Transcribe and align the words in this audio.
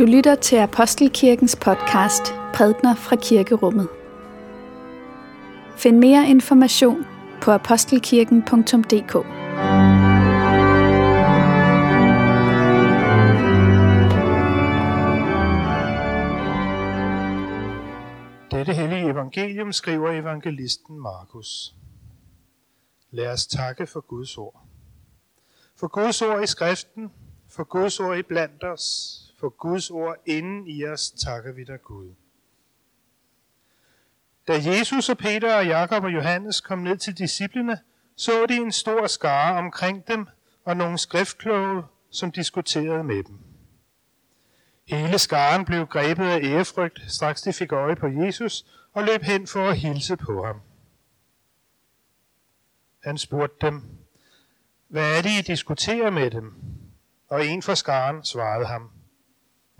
Du 0.00 0.04
lytter 0.04 0.34
til 0.34 0.56
Apostelkirkens 0.56 1.56
podcast 1.56 2.22
Prædner 2.54 2.94
fra 2.94 3.16
Kirkerummet. 3.16 3.88
Find 5.76 5.98
mere 5.98 6.28
information 6.28 7.04
på 7.42 7.50
apostelkirken.dk. 7.50 9.14
Dette 18.50 18.72
hellige 18.72 19.10
evangelium 19.10 19.72
skriver 19.72 20.10
evangelisten 20.10 21.00
Markus. 21.00 21.74
Lad 23.10 23.32
os 23.32 23.46
takke 23.46 23.86
for 23.86 24.00
Guds 24.00 24.38
ord. 24.38 24.66
For 25.76 25.88
Guds 25.88 26.22
ord 26.22 26.42
i 26.42 26.46
skriften, 26.46 27.10
for 27.48 27.64
Guds 27.64 28.00
ord 28.00 28.18
i 28.18 28.22
blandt 28.22 28.64
os, 28.64 29.26
på 29.40 29.48
Guds 29.48 29.90
ord 29.90 30.16
inden 30.26 30.66
i 30.66 30.84
os 30.84 31.10
takker 31.10 31.52
vi 31.52 31.64
dig 31.64 31.82
Gud. 31.82 32.14
Da 34.48 34.60
Jesus 34.64 35.08
og 35.08 35.18
Peter 35.18 35.54
og 35.54 35.66
Jakob 35.66 36.04
og 36.04 36.14
Johannes 36.14 36.60
kom 36.60 36.78
ned 36.78 36.96
til 36.96 37.18
disciplene, 37.18 37.78
så 38.16 38.46
de 38.46 38.56
en 38.56 38.72
stor 38.72 39.06
skare 39.06 39.58
omkring 39.58 40.08
dem 40.08 40.26
og 40.64 40.76
nogle 40.76 40.98
skriftkloge, 40.98 41.82
som 42.10 42.32
diskuterede 42.32 43.04
med 43.04 43.22
dem. 43.22 43.38
Hele 44.84 45.18
skaren 45.18 45.64
blev 45.64 45.86
grebet 45.86 46.24
af 46.24 46.40
ærefrygt, 46.42 47.00
straks 47.08 47.42
de 47.42 47.52
fik 47.52 47.72
øje 47.72 47.96
på 47.96 48.06
Jesus 48.06 48.66
og 48.92 49.04
løb 49.04 49.22
hen 49.22 49.46
for 49.46 49.68
at 49.68 49.78
hilse 49.78 50.16
på 50.16 50.44
ham. 50.44 50.60
Han 53.02 53.18
spurgte 53.18 53.66
dem, 53.66 53.82
hvad 54.88 55.18
er 55.18 55.22
det, 55.22 55.30
I 55.30 55.42
diskuterer 55.52 56.10
med 56.10 56.30
dem? 56.30 56.54
Og 57.28 57.46
en 57.46 57.62
fra 57.62 57.74
skaren 57.74 58.24
svarede 58.24 58.66
ham, 58.66 58.90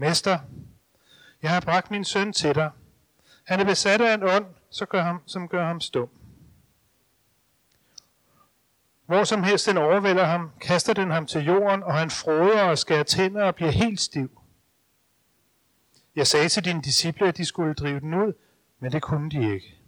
Mester, 0.00 0.38
jeg 1.42 1.50
har 1.50 1.60
bragt 1.60 1.90
min 1.90 2.04
søn 2.04 2.32
til 2.32 2.54
dig. 2.54 2.70
Han 3.44 3.60
er 3.60 3.64
besat 3.64 4.00
af 4.00 4.14
en 4.14 4.22
ånd, 4.22 4.46
så 4.70 4.86
gør 4.86 5.02
ham, 5.02 5.22
som 5.26 5.48
gør 5.48 5.66
ham 5.66 5.80
stum. 5.80 6.08
Hvor 9.06 9.24
som 9.24 9.42
helst 9.42 9.66
den 9.66 9.76
overvælder 9.76 10.24
ham, 10.24 10.50
kaster 10.60 10.92
den 10.92 11.10
ham 11.10 11.26
til 11.26 11.44
jorden, 11.44 11.82
og 11.82 11.94
han 11.94 12.10
froder 12.10 12.62
og 12.62 12.78
skærer 12.78 13.02
tænder 13.02 13.44
og 13.44 13.54
bliver 13.54 13.70
helt 13.70 14.00
stiv. 14.00 14.40
Jeg 16.16 16.26
sagde 16.26 16.48
til 16.48 16.64
dine 16.64 16.82
disciple, 16.82 17.28
at 17.28 17.36
de 17.36 17.44
skulle 17.44 17.74
drive 17.74 18.00
den 18.00 18.14
ud, 18.14 18.32
men 18.78 18.92
det 18.92 19.02
kunne 19.02 19.30
de 19.30 19.54
ikke. 19.54 19.78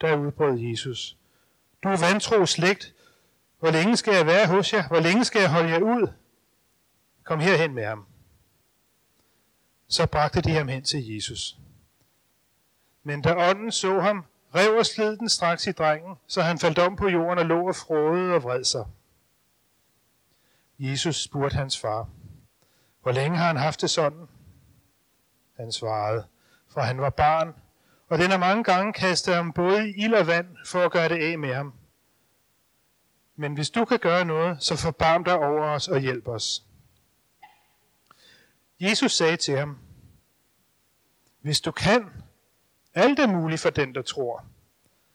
Der 0.00 0.16
udbrød 0.16 0.58
Jesus. 0.58 1.16
Du 1.82 1.88
er 1.88 1.96
vantro 1.96 2.46
slægt. 2.46 2.94
Hvor 3.58 3.70
længe 3.70 3.96
skal 3.96 4.14
jeg 4.14 4.26
være 4.26 4.46
hos 4.46 4.72
jer? 4.72 4.88
Hvor 4.88 5.00
længe 5.00 5.24
skal 5.24 5.40
jeg 5.40 5.50
holde 5.50 5.68
jer 5.68 5.80
ud? 5.80 6.12
Kom 7.24 7.40
herhen 7.40 7.74
med 7.74 7.84
ham. 7.84 8.07
Så 9.88 10.06
bragte 10.06 10.40
de 10.40 10.50
ham 10.50 10.68
hen 10.68 10.84
til 10.84 11.14
Jesus. 11.14 11.56
Men 13.02 13.22
da 13.22 13.50
ånden 13.50 13.72
så 13.72 14.00
ham, 14.00 14.24
rev 14.54 14.78
og 14.78 14.86
slid 14.86 15.16
den 15.16 15.28
straks 15.28 15.66
i 15.66 15.72
drengen, 15.72 16.14
så 16.26 16.42
han 16.42 16.58
faldt 16.58 16.78
om 16.78 16.96
på 16.96 17.08
jorden 17.08 17.38
og 17.38 17.46
lå 17.46 17.68
og 17.68 17.76
frådede 17.76 18.34
og 18.34 18.42
vred 18.42 18.64
sig. 18.64 18.84
Jesus 20.78 21.22
spurgte 21.22 21.56
hans 21.56 21.78
far, 21.78 22.08
hvor 23.02 23.12
længe 23.12 23.38
har 23.38 23.46
han 23.46 23.56
haft 23.56 23.80
det 23.80 23.90
sådan? 23.90 24.28
Han 25.56 25.72
svarede, 25.72 26.24
for 26.68 26.80
han 26.80 27.00
var 27.00 27.10
barn, 27.10 27.54
og 28.08 28.18
den 28.18 28.30
har 28.30 28.38
mange 28.38 28.64
gange 28.64 28.92
kastet 28.92 29.34
ham 29.34 29.52
både 29.52 29.88
i 29.90 30.04
ild 30.04 30.14
og 30.14 30.26
vand 30.26 30.56
for 30.66 30.84
at 30.84 30.92
gøre 30.92 31.08
det 31.08 31.32
af 31.32 31.38
med 31.38 31.54
ham. 31.54 31.74
Men 33.36 33.54
hvis 33.54 33.70
du 33.70 33.84
kan 33.84 33.98
gøre 33.98 34.24
noget, 34.24 34.62
så 34.62 34.76
forbarm 34.76 35.24
dig 35.24 35.34
over 35.34 35.64
os 35.64 35.88
og 35.88 36.00
hjælp 36.00 36.28
os. 36.28 36.64
Jesus 38.80 39.12
sagde 39.12 39.36
til 39.36 39.58
ham, 39.58 39.78
hvis 41.40 41.60
du 41.60 41.70
kan, 41.72 42.10
alt 42.94 43.18
er 43.18 43.26
muligt 43.26 43.60
for 43.60 43.70
den, 43.70 43.94
der 43.94 44.02
tror. 44.02 44.44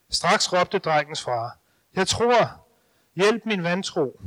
Straks 0.09 0.53
råbte 0.53 0.79
drengens 0.79 1.24
far, 1.24 1.57
jeg 1.96 2.07
tror, 2.07 2.66
hjælp 3.16 3.46
min 3.46 3.63
vantro. 3.63 4.22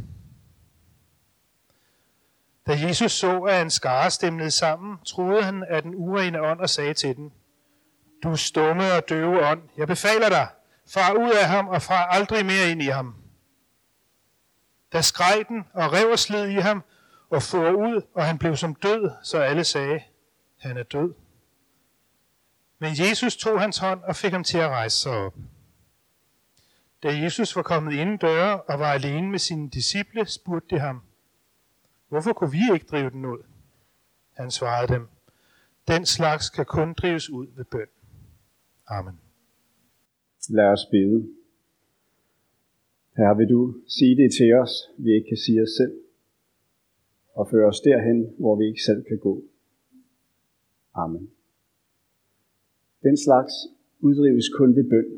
Da 2.66 2.78
Jesus 2.80 3.12
så, 3.12 3.40
at 3.40 3.62
en 3.62 3.70
skare 3.70 4.10
stemlede 4.10 4.50
sammen, 4.50 4.98
troede 5.04 5.42
han 5.42 5.64
af 5.68 5.82
den 5.82 5.94
urene 5.94 6.40
ånd 6.40 6.60
og 6.60 6.70
sagde 6.70 6.94
til 6.94 7.16
den, 7.16 7.32
Du 8.22 8.36
stumme 8.36 8.92
og 8.92 9.08
døve 9.08 9.46
ånd, 9.46 9.62
jeg 9.76 9.86
befaler 9.86 10.28
dig, 10.28 10.48
far 10.88 11.12
ud 11.12 11.30
af 11.30 11.48
ham 11.48 11.68
og 11.68 11.82
far 11.82 12.04
aldrig 12.04 12.46
mere 12.46 12.70
ind 12.70 12.82
i 12.82 12.86
ham. 12.86 13.14
Da 14.92 15.02
skreg 15.02 15.44
den 15.48 15.64
og 15.74 15.92
rev 15.92 16.10
og 16.10 16.18
slid 16.18 16.48
i 16.48 16.54
ham 16.54 16.82
og 17.30 17.42
for 17.42 17.70
ud, 17.70 18.02
og 18.14 18.24
han 18.24 18.38
blev 18.38 18.56
som 18.56 18.74
død, 18.74 19.10
så 19.22 19.38
alle 19.38 19.64
sagde, 19.64 20.00
han 20.58 20.76
er 20.76 20.82
død. 20.82 21.14
Men 22.78 22.90
Jesus 22.98 23.36
tog 23.36 23.60
hans 23.60 23.78
hånd 23.78 24.02
og 24.02 24.16
fik 24.16 24.32
ham 24.32 24.44
til 24.44 24.58
at 24.58 24.68
rejse 24.68 24.96
sig 24.96 25.12
op. 25.12 25.34
Da 27.02 27.08
Jesus 27.22 27.56
var 27.56 27.62
kommet 27.62 27.92
inden 27.92 28.16
døre 28.16 28.62
og 28.62 28.78
var 28.78 28.92
alene 28.92 29.30
med 29.30 29.38
sine 29.38 29.70
disciple, 29.70 30.26
spurgte 30.26 30.74
de 30.74 30.80
ham, 30.80 31.02
Hvorfor 32.08 32.32
kunne 32.32 32.50
vi 32.50 32.74
ikke 32.74 32.86
drive 32.86 33.10
den 33.10 33.24
ud? 33.24 33.42
Han 34.32 34.50
svarede 34.50 34.92
dem, 34.92 35.08
Den 35.88 36.06
slags 36.06 36.50
kan 36.50 36.66
kun 36.66 36.94
drives 36.94 37.30
ud 37.30 37.46
ved 37.56 37.64
bøn. 37.64 37.86
Amen. 38.86 39.20
Lad 40.48 40.64
os 40.64 40.86
bede. 40.90 41.28
Herre, 43.16 43.36
vil 43.36 43.48
du 43.48 43.74
sige 43.88 44.16
det 44.16 44.30
til 44.38 44.54
os, 44.54 44.70
vi 44.98 45.10
ikke 45.14 45.28
kan 45.28 45.36
sige 45.36 45.62
os 45.62 45.68
selv, 45.76 46.05
og 47.36 47.48
føre 47.50 47.68
os 47.68 47.80
derhen, 47.80 48.34
hvor 48.38 48.56
vi 48.56 48.64
ikke 48.66 48.82
selv 48.82 49.04
kan 49.04 49.18
gå. 49.18 49.42
Amen. 50.94 51.30
Den 53.02 53.16
slags 53.16 53.52
uddrives 54.00 54.48
kun 54.48 54.76
ved 54.76 54.84
bøn. 54.90 55.10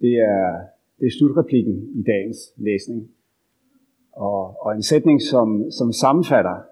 Det 0.00 0.14
er, 0.14 0.66
det 0.98 1.06
er 1.06 1.10
slutreplikken 1.18 1.76
i 1.94 2.02
dagens 2.02 2.38
læsning. 2.56 3.10
Og, 4.12 4.64
og 4.64 4.74
en 4.74 4.82
sætning, 4.82 5.22
som, 5.22 5.70
som 5.70 5.92
sammenfatter, 5.92 6.62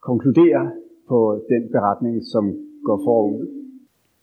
konkluderer 0.00 0.70
på 1.08 1.44
den 1.48 1.72
beretning, 1.72 2.24
som 2.24 2.44
går 2.84 3.00
forud. 3.04 3.66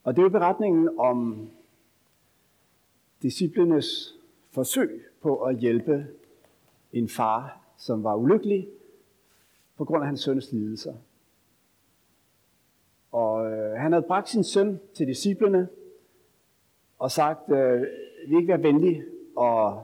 Og 0.04 0.16
det 0.16 0.24
er 0.24 0.30
beretningen 0.30 0.90
om 1.00 1.50
disciplenes 3.22 4.19
forsøg 4.52 5.02
på 5.22 5.36
at 5.36 5.58
hjælpe 5.58 6.06
en 6.94 7.09
far, 7.09 7.67
som 7.78 8.04
var 8.04 8.16
ulykkelig 8.16 8.68
på 9.78 9.86
grund 9.86 10.04
af 10.04 10.08
hans 10.08 10.22
søns 10.22 10.52
lidelser. 10.52 10.94
Og 13.12 13.52
øh, 13.52 13.78
han 13.78 13.92
havde 13.92 14.06
bragt 14.08 14.30
sin 14.30 14.44
søn 14.44 14.80
til 14.94 15.08
disciplene 15.08 15.68
og 17.00 17.12
sagt, 17.12 17.52
øh, 17.52 17.82
vi 18.28 18.36
ikke 18.36 18.48
være 18.48 18.64
venlige 18.64 19.04
og 19.36 19.84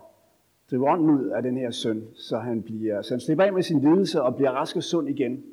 drive 0.71 0.89
ånden 0.89 1.09
ud 1.09 1.25
af 1.25 1.43
den 1.43 1.57
her 1.57 1.71
søn, 1.71 2.07
så 2.15 2.37
han, 2.37 2.63
bliver, 2.63 3.01
så 3.01 3.13
han 3.13 3.19
slipper 3.19 3.43
af 3.43 3.53
med 3.53 3.63
sin 3.63 3.79
lidelse 3.79 4.21
og 4.21 4.35
bliver 4.35 4.51
rask 4.51 4.75
og 4.75 4.83
sund 4.83 5.09
igen. 5.09 5.43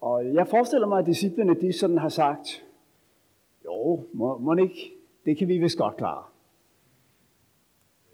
Og 0.00 0.34
jeg 0.34 0.48
forestiller 0.48 0.86
mig, 0.86 0.98
at 0.98 1.06
disciplene 1.06 1.60
de 1.60 1.72
sådan 1.72 1.98
har 1.98 2.08
sagt, 2.08 2.64
jo, 3.64 4.04
må, 4.12 4.38
må 4.38 4.54
ikke, 4.54 4.92
det 5.24 5.38
kan 5.38 5.48
vi 5.48 5.58
vist 5.58 5.78
godt 5.78 5.96
klare. 5.96 6.24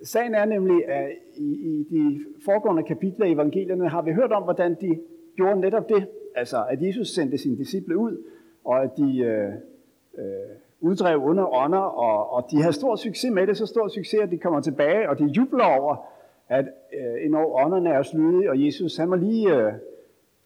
Sagen 0.05 0.35
er 0.35 0.45
nemlig, 0.45 0.89
at 0.89 1.11
i, 1.37 1.53
i 1.53 1.87
de 1.91 2.21
foregående 2.45 2.83
kapitler 2.83 3.27
i 3.27 3.33
evangelierne 3.33 3.89
har 3.89 4.03
vi 4.03 4.13
hørt 4.13 4.33
om, 4.33 4.43
hvordan 4.43 4.77
de 4.81 4.99
gjorde 5.37 5.61
netop 5.61 5.89
det. 5.89 6.07
Altså, 6.35 6.65
at 6.71 6.83
Jesus 6.83 7.09
sendte 7.09 7.39
sine 7.39 7.57
disciple 7.57 7.97
ud, 7.97 8.25
og 8.65 8.83
at 8.83 8.91
de 8.97 9.19
øh, 9.19 9.49
øh, 10.19 10.25
uddrev 10.81 11.23
under 11.23 11.55
ånder, 11.55 11.79
og, 11.79 12.33
og 12.33 12.51
de 12.51 12.57
havde 12.57 12.73
stor 12.73 12.97
succes 12.97 13.33
med 13.33 13.47
det, 13.47 13.57
så 13.57 13.67
stor 13.67 13.89
succes, 13.89 14.21
at 14.23 14.31
de 14.31 14.39
kommer 14.39 14.61
tilbage, 14.61 15.09
og 15.11 15.19
de 15.19 15.25
jubler 15.25 15.65
over, 15.65 15.97
at 16.49 16.65
øh, 16.95 17.31
når 17.31 17.65
ånderne 17.65 17.91
er 17.91 18.03
slydige, 18.03 18.51
og 18.51 18.65
Jesus, 18.65 18.97
han 18.97 19.09
må 19.09 19.15
lige 19.15 19.57
øh, 19.57 19.73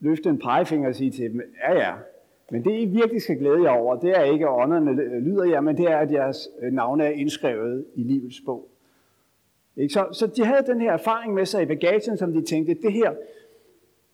løfte 0.01 0.29
en 0.29 0.39
pegefinger 0.39 0.89
og 0.89 0.95
sige 0.95 1.11
til 1.11 1.33
dem, 1.33 1.41
ja 1.69 1.75
ja, 1.75 1.93
men 2.51 2.65
det 2.65 2.81
I 2.81 2.85
virkelig 2.85 3.23
skal 3.23 3.39
glæde 3.39 3.63
jer 3.63 3.71
over, 3.71 3.97
det 3.97 4.11
er 4.11 4.23
ikke, 4.23 4.47
at 4.47 4.53
ånderne 4.53 4.91
øh, 4.91 5.23
lyder 5.23 5.45
jer, 5.45 5.61
men 5.61 5.77
det 5.77 5.85
er, 5.85 5.97
at 5.97 6.13
jeres 6.13 6.49
øh, 6.63 6.73
navne 6.73 7.05
er 7.05 7.11
indskrevet 7.11 7.85
i 7.95 8.03
livets 8.03 8.43
bog. 8.47 8.69
Ikke? 9.77 9.93
Så, 9.93 10.09
så 10.13 10.27
de 10.27 10.45
havde 10.45 10.67
den 10.67 10.81
her 10.81 10.93
erfaring 10.93 11.35
med 11.35 11.47
sig 11.47 11.63
i 11.63 11.67
bagagen, 11.67 12.17
som 12.17 12.33
de 12.33 12.43
tænkte, 12.43 12.75
det 12.75 12.93
her, 12.93 13.15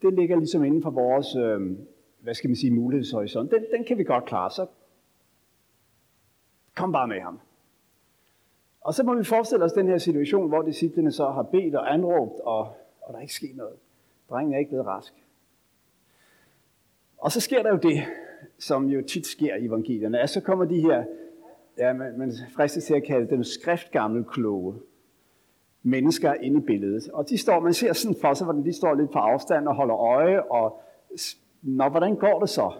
det 0.03 0.15
ligger 0.15 0.37
ligesom 0.37 0.65
inden 0.65 0.83
for 0.83 0.91
vores, 0.91 1.37
øh, 1.37 1.79
hvad 2.21 2.35
skal 2.35 2.51
man 2.51 2.57
sige, 2.57 2.71
mulighedshorisont. 2.71 3.51
Den, 3.51 3.65
den 3.77 3.85
kan 3.85 3.99
vi 3.99 4.05
godt 4.05 4.25
klare, 4.25 4.51
så 4.51 4.67
kom 6.75 6.93
bare 6.93 7.09
med 7.09 7.21
ham. 7.21 7.41
Og 8.81 8.95
så 8.95 9.03
må 9.03 9.15
vi 9.15 9.25
forestille 9.25 9.65
os 9.65 9.73
den 9.73 9.89
her 9.89 9.99
situation, 9.99 10.49
hvor 10.49 10.63
disciplene 10.63 11.13
så 11.13 11.31
har 11.31 11.43
bedt 11.43 11.75
og 11.75 11.95
anråbt, 11.95 12.41
og, 12.41 12.59
og 13.03 13.13
der 13.13 13.17
er 13.17 13.21
ikke 13.21 13.35
sket 13.35 13.57
noget. 13.57 13.75
Drengen 14.31 14.55
er 14.55 14.59
ikke 14.59 14.69
blevet 14.69 14.87
rask. 14.87 15.15
Og 17.19 17.33
så 17.33 17.41
sker 17.41 17.63
der 17.63 17.71
jo 17.71 17.77
det, 17.77 18.03
som 18.59 18.87
jo 18.87 19.03
tit 19.03 19.27
sker 19.27 19.57
i 19.57 19.67
evangelierne, 19.67 20.21
at 20.21 20.31
så 20.31 20.41
kommer 20.41 20.65
de 20.65 20.81
her, 20.81 21.05
ja, 21.79 21.93
man, 21.93 22.19
man 22.19 22.33
fristes 22.57 22.85
til 22.85 22.95
at 22.95 23.05
kalde 23.05 23.31
dem 23.31 23.45
skriftgamle 23.45 24.25
kloge, 24.25 24.75
mennesker 25.83 26.35
ind 26.35 26.57
i 26.57 26.61
billedet. 26.61 27.09
Og 27.09 27.29
de 27.29 27.39
står, 27.39 27.61
man 27.61 27.75
ser 27.75 27.93
sådan 27.93 28.17
for 28.21 28.35
sig, 28.35 28.45
hvordan 28.45 28.65
de 28.65 28.73
står 28.73 28.95
lidt 28.95 29.11
på 29.11 29.19
afstand 29.19 29.69
og 29.69 29.75
holder 29.75 29.97
øje, 29.97 30.43
og 30.43 30.81
Nå, 31.63 31.89
hvordan 31.89 32.17
går 32.17 32.41
det 32.41 32.49
så? 32.49 32.73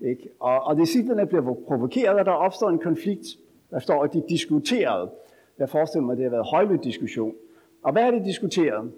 Ikke? 0.00 0.30
Og, 0.40 0.62
og 0.62 0.76
disciplerne 0.76 1.26
bliver 1.26 1.54
provokeret, 1.68 2.18
og 2.18 2.24
der 2.24 2.32
opstår 2.32 2.70
en 2.70 2.78
konflikt. 2.78 3.26
Der 3.70 3.78
står, 3.78 4.04
at 4.04 4.12
de 4.12 4.22
diskuterede. 4.28 5.10
Jeg 5.58 5.68
forestiller 5.68 6.06
mig, 6.06 6.12
at 6.12 6.18
det 6.18 6.24
har 6.24 6.30
været 6.30 6.46
højlydt 6.46 6.84
diskussion. 6.84 7.34
Og 7.82 7.92
hvad 7.92 8.02
er 8.02 8.10
det 8.10 8.24
diskuteret? 8.24 8.92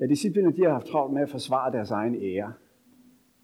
Ja, 0.00 0.06
disciplene 0.06 0.52
de 0.52 0.62
har 0.62 0.72
haft 0.72 0.86
travlt 0.86 1.12
med 1.12 1.22
at 1.22 1.30
forsvare 1.30 1.72
deres 1.72 1.90
egen 1.90 2.14
ære. 2.14 2.52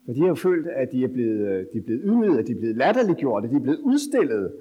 For 0.05 0.13
de 0.13 0.21
har 0.21 0.29
jo 0.29 0.35
følt, 0.35 0.67
at 0.67 0.93
de 0.93 1.05
er 1.05 1.09
blevet, 1.09 1.49
øh, 1.49 1.67
de 1.73 1.79
er 1.79 1.83
blevet 1.83 2.03
ydmyget, 2.05 2.39
at 2.39 2.47
de 2.47 2.53
er 2.53 2.57
blevet 2.57 2.77
latterliggjort, 2.77 3.45
at 3.45 3.51
de 3.51 3.57
er 3.57 3.61
blevet 3.61 3.79
udstillet. 3.79 4.53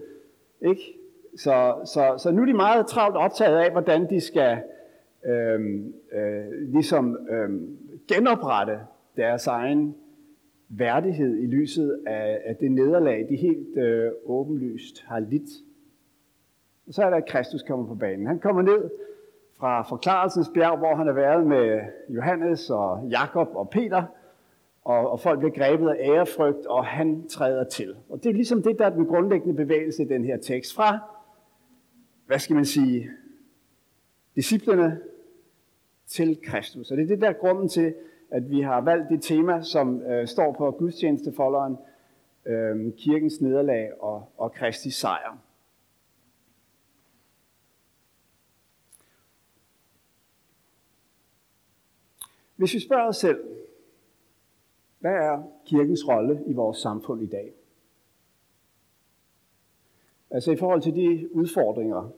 Ikke? 0.61 0.97
Så, 1.37 1.75
så, 1.85 2.15
så 2.17 2.31
nu 2.31 2.41
er 2.41 2.45
de 2.45 2.53
meget 2.53 2.87
travlt 2.87 3.17
optaget 3.17 3.57
af, 3.57 3.71
hvordan 3.71 4.09
de 4.09 4.21
skal 4.21 4.57
øhm, 5.25 5.93
øh, 6.13 6.71
ligesom 6.73 7.17
øhm, 7.29 7.77
genoprette 8.07 8.79
deres 9.17 9.47
egen 9.47 9.95
værdighed 10.69 11.37
i 11.37 11.45
lyset 11.45 11.99
af, 12.07 12.41
af 12.45 12.55
det 12.55 12.71
nederlag, 12.71 13.25
de 13.29 13.35
helt 13.35 13.77
øh, 13.77 14.11
åbenlyst 14.25 15.03
har 15.07 15.19
lidt. 15.19 15.49
Og 16.87 16.93
så 16.93 17.03
er 17.03 17.09
der, 17.09 17.17
at 17.17 17.25
Kristus 17.25 17.63
kommer 17.63 17.87
på 17.87 17.95
banen. 17.95 18.27
Han 18.27 18.39
kommer 18.39 18.61
ned 18.61 18.89
fra 19.59 19.81
forklarelsens 19.81 20.51
bjerg, 20.53 20.77
hvor 20.77 20.95
han 20.95 21.07
har 21.07 21.13
været 21.13 21.47
med 21.47 21.79
Johannes 22.09 22.69
og 22.69 23.07
Jakob 23.09 23.49
og 23.53 23.69
Peter, 23.69 24.03
og, 24.83 25.11
og 25.11 25.19
folk 25.19 25.39
bliver 25.39 25.53
grebet 25.53 25.89
af 25.89 25.95
ærefrygt, 25.99 26.65
og 26.65 26.85
han 26.85 27.27
træder 27.27 27.63
til. 27.63 27.95
Og 28.09 28.23
det 28.23 28.29
er 28.29 28.33
ligesom 28.33 28.63
det, 28.63 28.79
der 28.79 28.85
er 28.85 28.89
den 28.89 29.05
grundlæggende 29.05 29.55
bevægelse 29.55 30.03
i 30.03 30.05
den 30.05 30.25
her 30.25 30.37
tekst. 30.37 30.75
Fra, 30.75 30.99
hvad 32.25 32.39
skal 32.39 32.55
man 32.55 32.65
sige, 32.65 33.09
disciplerne 34.35 35.01
til 36.07 36.39
Kristus. 36.43 36.91
Og 36.91 36.97
det 36.97 37.03
er 37.03 37.07
det 37.07 37.21
der 37.21 37.33
grunden 37.33 37.69
til, 37.69 37.95
at 38.29 38.49
vi 38.49 38.61
har 38.61 38.81
valgt 38.81 39.09
det 39.09 39.21
tema, 39.21 39.61
som 39.61 40.01
øh, 40.01 40.27
står 40.27 40.53
på 40.53 40.71
gudstjenestefolderen, 40.71 41.77
øh, 42.45 42.93
kirkens 42.97 43.41
nederlag 43.41 44.01
og, 44.01 44.31
og 44.37 44.53
Kristi 44.53 44.91
sejr. 44.91 45.37
Hvis 52.55 52.73
vi 52.73 52.79
spørger 52.79 53.07
os 53.07 53.17
selv, 53.17 53.39
hvad 54.99 55.13
er 55.13 55.51
kirkens 55.65 56.07
rolle 56.07 56.43
i 56.47 56.53
vores 56.53 56.77
samfund 56.77 57.23
i 57.23 57.27
dag? 57.27 57.53
Altså 60.35 60.51
i 60.51 60.55
forhold 60.55 60.81
til 60.81 60.95
de 60.95 61.35
udfordringer, 61.35 62.09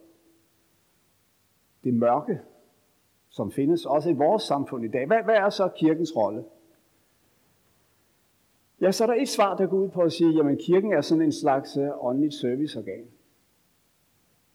det 1.83 1.93
mørke, 1.93 2.39
som 3.29 3.51
findes 3.51 3.85
også 3.85 4.09
i 4.09 4.13
vores 4.13 4.43
samfund 4.43 4.85
i 4.85 4.87
dag. 4.87 5.07
Hvad, 5.07 5.23
hvad 5.23 5.35
er 5.35 5.49
så 5.49 5.69
kirkens 5.75 6.15
rolle? 6.15 6.43
Ja, 8.81 8.91
så 8.91 9.03
er 9.03 9.07
der 9.07 9.21
et 9.21 9.29
svar, 9.29 9.57
der 9.57 9.67
går 9.67 9.77
ud 9.77 9.89
på 9.89 10.01
at 10.01 10.11
sige, 10.11 10.35
jamen 10.35 10.57
kirken 10.57 10.93
er 10.93 11.01
sådan 11.01 11.21
en 11.21 11.31
slags 11.31 11.77
øh, 11.77 12.05
åndeligt 12.05 12.33
serviceorgan. 12.33 13.05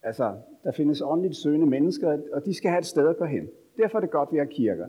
Altså, 0.02 0.36
der 0.64 0.72
findes 0.72 1.02
åndeligt 1.04 1.36
søgende 1.36 1.66
mennesker, 1.66 2.18
og 2.32 2.44
de 2.44 2.54
skal 2.54 2.70
have 2.70 2.78
et 2.78 2.86
sted 2.86 3.08
at 3.08 3.16
gå 3.16 3.24
hen. 3.24 3.48
Derfor 3.76 3.98
er 3.98 4.00
det 4.00 4.10
godt, 4.10 4.28
at 4.28 4.32
vi 4.32 4.38
har 4.38 4.44
kirker. 4.44 4.86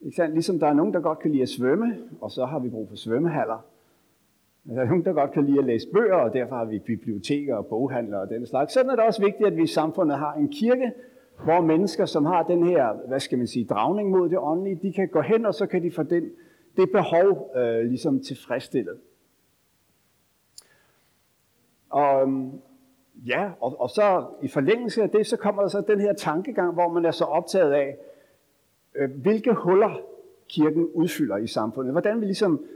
Ikke 0.00 0.16
sandt? 0.16 0.34
Ligesom 0.34 0.58
der 0.58 0.66
er 0.66 0.74
nogen, 0.74 0.94
der 0.94 1.00
godt 1.00 1.18
kan 1.18 1.30
lide 1.30 1.42
at 1.42 1.48
svømme, 1.48 1.98
og 2.20 2.30
så 2.30 2.44
har 2.44 2.58
vi 2.58 2.68
brug 2.68 2.88
for 2.88 2.96
svømmehaller. 2.96 3.64
Altså, 4.68 4.80
der 4.80 4.86
er 4.86 4.88
nogen, 4.88 5.04
der 5.04 5.12
godt 5.12 5.32
kan 5.32 5.46
lide 5.46 5.58
at 5.58 5.64
læse 5.64 5.88
bøger, 5.92 6.14
og 6.14 6.32
derfor 6.32 6.56
har 6.56 6.64
vi 6.64 6.78
biblioteker 6.78 7.56
og 7.56 7.66
boghandlere 7.66 8.20
og 8.20 8.28
den 8.28 8.46
slags. 8.46 8.72
Sådan 8.72 8.90
er 8.90 8.94
det 8.94 9.04
også 9.04 9.22
vigtigt, 9.22 9.46
at 9.46 9.56
vi 9.56 9.62
i 9.62 9.66
samfundet 9.66 10.18
har 10.18 10.34
en 10.34 10.48
kirke, 10.48 10.92
hvor 11.44 11.60
mennesker, 11.60 12.04
som 12.04 12.24
har 12.24 12.42
den 12.42 12.66
her, 12.66 12.92
hvad 13.08 13.20
skal 13.20 13.38
man 13.38 13.46
sige, 13.46 13.64
dragning 13.64 14.10
mod 14.10 14.28
det 14.28 14.38
åndelige, 14.38 14.78
de 14.82 14.92
kan 14.92 15.08
gå 15.08 15.20
hen, 15.20 15.46
og 15.46 15.54
så 15.54 15.66
kan 15.66 15.82
de 15.82 15.90
få 15.90 16.02
den, 16.02 16.30
det 16.76 16.90
behov 16.90 17.50
øh, 17.56 17.84
ligesom 17.84 18.20
tilfredsstillet. 18.20 18.98
Og 21.90 22.22
øhm, 22.22 22.50
ja, 23.26 23.50
og, 23.60 23.80
og 23.80 23.90
så 23.90 24.24
i 24.42 24.48
forlængelse 24.48 25.02
af 25.02 25.10
det, 25.10 25.26
så 25.26 25.36
kommer 25.36 25.62
der 25.62 25.68
så 25.68 25.80
den 25.80 26.00
her 26.00 26.12
tankegang, 26.12 26.74
hvor 26.74 26.88
man 26.88 27.04
er 27.04 27.10
så 27.10 27.24
optaget 27.24 27.72
af, 27.72 27.96
øh, 28.94 29.10
hvilke 29.10 29.52
huller 29.54 30.00
kirken 30.48 30.86
udfylder 30.94 31.36
i 31.36 31.46
samfundet. 31.46 31.92
Hvordan 31.92 32.20
vi 32.20 32.24
ligesom 32.24 32.64
øh, 32.64 32.75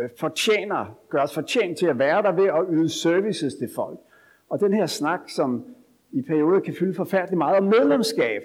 Øh, 0.00 0.08
fortjener, 0.16 0.98
gør 1.08 1.22
os 1.22 1.34
fortjent 1.34 1.78
til 1.78 1.86
at 1.86 1.98
være 1.98 2.22
der 2.22 2.32
ved 2.32 2.46
at 2.46 2.66
yde 2.70 2.88
services 2.88 3.54
til 3.54 3.70
folk. 3.74 3.98
Og 4.48 4.60
den 4.60 4.72
her 4.72 4.86
snak, 4.86 5.20
som 5.28 5.64
i 6.12 6.22
perioder 6.22 6.60
kan 6.60 6.74
fylde 6.74 6.94
forfærdeligt 6.94 7.38
meget 7.38 7.56
om 7.56 7.64
medlemskab. 7.64 8.42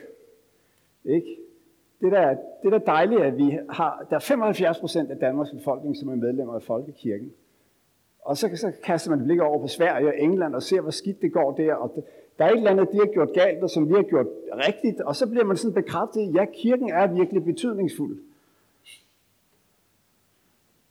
Ikke? 1.05 1.37
Det 2.01 2.11
der, 2.11 2.35
det 2.63 2.71
der 2.71 2.77
dejligt, 2.77 3.21
at 3.21 3.37
vi 3.37 3.59
har, 3.69 4.05
der 4.09 4.15
er 4.15 4.19
75 4.19 4.79
procent 4.79 5.11
af 5.11 5.17
Danmarks 5.17 5.51
befolkning, 5.51 5.97
som 5.97 6.09
er 6.09 6.15
medlemmer 6.15 6.53
af 6.53 6.63
Folkekirken. 6.63 7.33
Og 8.21 8.37
så, 8.37 8.49
så 8.55 8.71
kaster 8.83 9.09
man 9.09 9.23
blik 9.23 9.39
over 9.39 9.61
på 9.61 9.67
Sverige 9.67 10.07
og 10.07 10.19
England 10.19 10.55
og 10.55 10.63
ser, 10.63 10.81
hvor 10.81 10.91
skidt 10.91 11.21
det 11.21 11.33
går 11.33 11.51
der. 11.51 11.73
Og 11.73 12.05
der 12.37 12.45
er 12.45 12.49
et 12.49 12.57
eller 12.57 12.71
andet, 12.71 12.91
de 12.91 12.97
har 12.97 13.13
gjort 13.13 13.33
galt, 13.33 13.63
og 13.63 13.69
som 13.69 13.89
vi 13.89 13.93
har 13.93 14.03
gjort 14.03 14.27
rigtigt. 14.67 15.01
Og 15.01 15.15
så 15.15 15.29
bliver 15.29 15.45
man 15.45 15.57
sådan 15.57 15.73
bekræftet, 15.73 16.33
ja, 16.33 16.45
kirken 16.53 16.89
er 16.89 17.07
virkelig 17.07 17.45
betydningsfuld. 17.45 18.17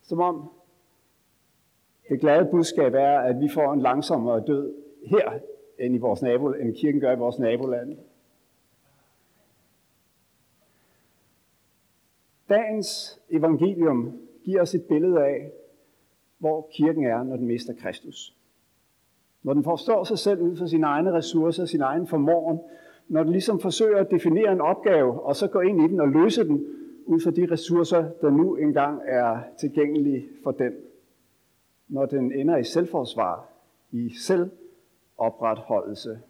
Som 0.05 0.21
om 0.21 0.51
det 2.09 2.21
glade 2.21 2.49
budskab 2.51 2.95
er, 2.95 3.19
at 3.19 3.41
vi 3.41 3.49
får 3.49 3.73
en 3.73 3.81
langsommere 3.81 4.45
død 4.47 4.75
her 5.07 5.39
end, 5.79 5.95
i 5.95 5.99
vores 5.99 6.23
nabo, 6.23 6.53
end 6.53 6.75
kirken 6.75 7.01
gør 7.01 7.13
i 7.13 7.19
vores 7.19 7.39
naboland. 7.39 7.97
Dagens 12.49 13.21
evangelium 13.31 14.21
giver 14.45 14.63
os 14.63 14.75
et 14.75 14.85
billede 14.85 15.25
af, 15.25 15.51
hvor 16.39 16.69
kirken 16.73 17.05
er, 17.05 17.23
når 17.23 17.37
den 17.37 17.47
mister 17.47 17.75
Kristus. 17.75 18.37
Når 19.43 19.55
den 19.55 19.65
forstår 19.65 20.05
sig 20.05 20.19
selv 20.19 20.41
ud 20.41 20.57
fra 20.57 20.67
sine 20.67 20.87
egne 20.87 21.13
ressourcer, 21.13 21.65
sin 21.65 21.81
egen 21.81 22.07
formåen, 22.07 22.61
når 23.09 23.23
den 23.23 23.33
ligesom 23.33 23.61
forsøger 23.61 23.99
at 23.99 24.11
definere 24.11 24.53
en 24.53 24.61
opgave, 24.61 25.23
og 25.23 25.37
så 25.37 25.49
gå 25.49 25.61
ind 25.61 25.81
i 25.81 25.89
den 25.89 26.01
og 26.01 26.09
løse 26.09 26.49
den 26.49 26.67
ud 27.07 27.21
fra 27.21 27.31
de 27.31 27.51
ressourcer, 27.51 28.11
der 28.21 28.31
nu 28.31 28.57
engang 28.57 29.03
er 29.05 29.43
tilgængelige 29.59 30.29
for 30.43 30.51
den. 30.51 30.73
Når 31.89 32.07
den 32.07 32.33
ender 32.33 32.57
i 32.57 32.65
selvforsvar, 32.65 33.49
i 33.91 34.15
selvopretholdelse. 34.19 36.21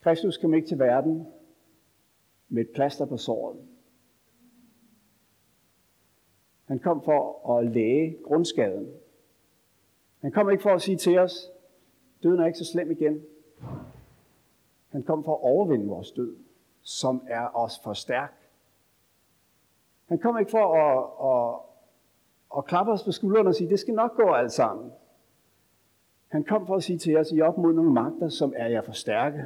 Kristus 0.00 0.36
kom 0.36 0.54
ikke 0.54 0.68
til 0.68 0.78
verden 0.78 1.26
med 2.48 2.62
et 2.62 2.70
plaster 2.74 3.06
på 3.06 3.16
såret. 3.16 3.56
Han 6.64 6.78
kom 6.78 7.02
for 7.02 7.50
at 7.58 7.70
læge 7.70 8.18
grundskaden. 8.24 8.88
Han 10.20 10.32
kom 10.32 10.50
ikke 10.50 10.62
for 10.62 10.70
at 10.70 10.82
sige 10.82 10.96
til 10.96 11.18
os, 11.18 11.50
døden 12.22 12.40
er 12.40 12.46
ikke 12.46 12.58
så 12.58 12.70
slem 12.72 12.90
igen. 12.90 13.22
Han 14.94 15.02
kom 15.02 15.24
for 15.24 15.34
at 15.34 15.42
overvinde 15.42 15.86
vores 15.86 16.10
død, 16.12 16.36
som 16.82 17.22
er 17.28 17.56
os 17.56 17.80
for 17.84 17.92
stærk. 17.92 18.50
Han 20.06 20.18
kom 20.18 20.38
ikke 20.38 20.50
for 20.50 20.74
at, 20.74 20.98
at, 21.30 21.60
at 22.58 22.64
klappe 22.64 22.92
os 22.92 23.04
på 23.04 23.12
skuldrene 23.12 23.48
og 23.48 23.54
sige, 23.54 23.70
det 23.70 23.80
skal 23.80 23.94
nok 23.94 24.16
gå 24.16 24.32
alt 24.32 24.52
sammen. 24.52 24.92
Han 26.28 26.44
kom 26.44 26.66
for 26.66 26.74
at 26.74 26.82
sige 26.82 26.98
til 26.98 27.16
os, 27.16 27.32
I 27.32 27.40
op 27.40 27.58
mod 27.58 27.72
nogle 27.72 27.92
magter, 27.92 28.28
som 28.28 28.52
er 28.56 28.66
jer 28.66 28.82
for 28.82 28.92
stærke. 28.92 29.44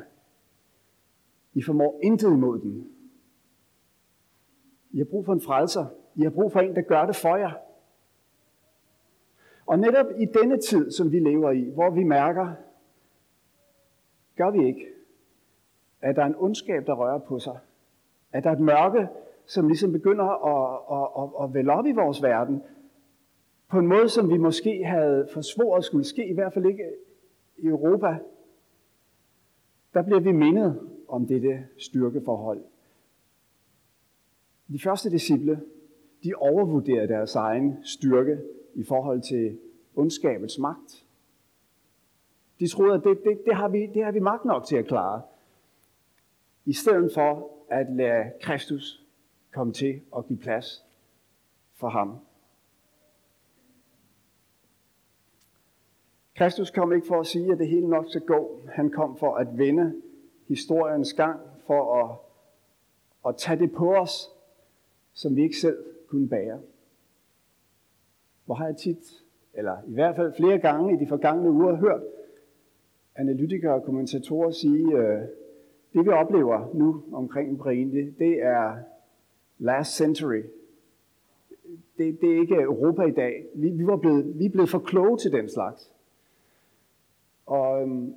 I 1.55 1.63
formår 1.63 1.99
intet 2.03 2.33
imod 2.33 2.59
dem. 2.59 2.93
I 4.91 4.99
har 4.99 5.05
brug 5.05 5.25
for 5.25 5.33
en 5.33 5.41
frelser. 5.41 5.87
I 6.15 6.23
har 6.23 6.31
brug 6.31 6.53
for 6.53 6.61
en, 6.61 6.77
der 6.77 6.83
gør 6.83 7.07
det 7.07 7.17
for 7.17 7.37
jer. 7.37 7.53
Og 9.67 9.79
netop 9.79 10.07
i 10.19 10.25
denne 10.25 10.61
tid, 10.61 10.91
som 10.91 11.13
vi 11.13 11.19
lever 11.19 11.51
i, 11.51 11.71
hvor 11.75 11.91
vi 11.91 12.05
mærker, 12.05 12.53
gør 14.37 14.51
vi 14.51 14.67
ikke, 14.67 14.98
at 16.01 16.17
der 16.17 16.23
er 16.23 16.27
en 16.27 16.37
ondskab, 16.39 16.87
der 16.87 16.93
rører 16.95 17.19
på 17.19 17.39
sig. 17.39 17.59
At 18.33 18.45
der 18.45 18.51
er 18.51 18.55
et 18.55 18.61
mørke, 18.61 19.09
som 19.47 19.69
ligesom 19.69 19.93
begynder 19.93 20.25
at, 20.25 20.81
at, 20.93 21.23
at, 21.23 21.45
at 21.45 21.55
vælge 21.55 21.73
op 21.73 21.87
i 21.87 21.93
vores 21.93 22.23
verden, 22.23 22.63
på 23.69 23.79
en 23.79 23.87
måde, 23.87 24.09
som 24.09 24.31
vi 24.31 24.37
måske 24.37 24.85
havde 24.85 25.29
forsvoret 25.33 25.85
skulle 25.85 26.05
ske, 26.05 26.29
i 26.29 26.35
hvert 26.35 26.53
fald 26.53 26.67
ikke 26.67 26.85
i 27.57 27.67
Europa, 27.67 28.19
der 29.95 30.03
bliver 30.03 30.21
vi 30.21 30.33
mindet 30.33 30.81
om 31.09 31.27
dette 31.27 31.65
styrkeforhold. 31.79 32.61
De 34.69 34.81
første 34.81 35.11
disciple, 35.11 35.61
de 36.25 36.35
overvurderede 36.35 37.09
deres 37.09 37.35
egen 37.35 37.85
styrke 37.85 38.39
i 38.75 38.85
forhold 38.85 39.21
til 39.21 39.59
ondskabets 39.97 40.59
magt. 40.59 41.05
De 42.61 42.69
troede, 42.69 42.95
at 42.95 43.05
det, 43.05 43.25
det, 43.25 43.45
det, 43.45 43.55
har 43.55 43.69
vi, 43.69 43.87
det 43.95 44.05
har 44.05 44.13
vi 44.13 44.21
magt 44.21 44.45
nok 44.45 44.67
til 44.67 44.77
at 44.77 44.87
klare. 44.87 45.23
I 46.69 46.73
stedet 46.73 47.13
for 47.15 47.51
at 47.71 47.87
lade 47.91 48.33
Kristus 48.41 49.05
komme 49.53 49.73
til 49.73 50.01
at 50.17 50.27
give 50.27 50.39
plads 50.39 50.85
for 51.75 51.89
ham. 51.89 52.19
Kristus 56.37 56.71
kom 56.71 56.93
ikke 56.93 57.07
for 57.07 57.21
at 57.21 57.27
sige, 57.27 57.53
at 57.53 57.59
det 57.59 57.69
hele 57.69 57.89
nok 57.89 58.05
skal 58.09 58.21
gå. 58.21 58.61
Han 58.73 58.91
kom 58.91 59.17
for 59.17 59.35
at 59.35 59.59
vende 59.59 60.03
historiens 60.49 61.13
gang, 61.13 61.41
for 61.67 62.05
at, 62.05 62.19
at 63.29 63.37
tage 63.37 63.59
det 63.59 63.73
på 63.73 63.95
os, 63.95 64.31
som 65.13 65.37
vi 65.37 65.43
ikke 65.43 65.57
selv 65.57 65.85
kunne 66.09 66.29
bære. 66.29 66.61
Hvor 68.45 68.55
har 68.55 68.67
jeg 68.67 68.77
tit, 68.77 69.23
eller 69.55 69.77
i 69.87 69.95
hvert 69.95 70.17
fald 70.17 70.35
flere 70.37 70.59
gange 70.59 70.95
i 70.95 71.05
de 71.05 71.09
forgangne 71.09 71.51
uger, 71.51 71.75
hørt 71.75 72.03
analytikere 73.17 73.75
og 73.75 73.83
kommentatorer 73.83 74.51
sige, 74.51 74.97
øh, 74.97 75.29
det 75.93 76.05
vi 76.05 76.09
oplever 76.09 76.71
nu 76.75 77.03
omkring 77.13 77.53
Ukraine, 77.53 77.93
det, 77.93 78.15
det 78.19 78.43
er 78.43 78.77
last 79.59 79.97
century. 79.97 80.43
Det, 81.99 82.21
det 82.21 82.37
er 82.37 82.41
ikke 82.41 82.55
Europa 82.55 83.03
i 83.03 83.11
dag. 83.11 83.47
Vi, 83.55 83.71
vi, 83.71 83.87
var 83.87 83.97
blevet, 83.97 84.39
vi 84.39 84.45
er 84.45 84.51
blevet 84.51 84.71
for 84.71 84.79
kloge 84.79 85.19
til 85.19 85.33
den 85.33 85.49
slags. 85.49 85.93
Og 87.47 87.83
øhm, 87.83 88.15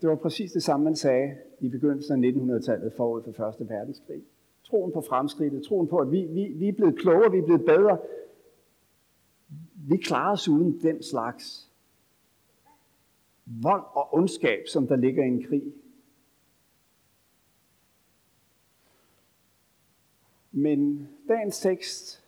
det 0.00 0.08
var 0.08 0.14
præcis 0.14 0.52
det 0.52 0.62
samme, 0.62 0.84
man 0.84 0.96
sagde 0.96 1.36
i 1.60 1.68
begyndelsen 1.68 2.24
af 2.24 2.30
1900-tallet 2.30 2.92
forud 2.96 3.22
for 3.22 3.32
Første 3.32 3.68
Verdenskrig. 3.68 4.22
Troen 4.64 4.92
på 4.92 5.00
fremskridtet, 5.00 5.64
troen 5.64 5.86
på, 5.88 5.98
at 5.98 6.12
vi, 6.12 6.26
vi, 6.30 6.52
vi 6.56 6.68
er 6.68 6.72
blevet 6.72 6.98
klogere, 6.98 7.30
vi 7.32 7.38
er 7.38 7.44
blevet 7.44 7.64
bedre. 7.64 7.98
Vi 9.88 9.96
klarer 9.96 10.32
os 10.32 10.48
uden 10.48 10.80
den 10.82 11.02
slags 11.02 11.71
vold 13.62 13.82
og 13.92 14.14
ondskab, 14.14 14.68
som 14.68 14.86
der 14.86 14.96
ligger 14.96 15.24
i 15.24 15.28
en 15.28 15.44
krig. 15.48 15.62
Men 20.52 21.08
dagens 21.28 21.60
tekst 21.60 22.24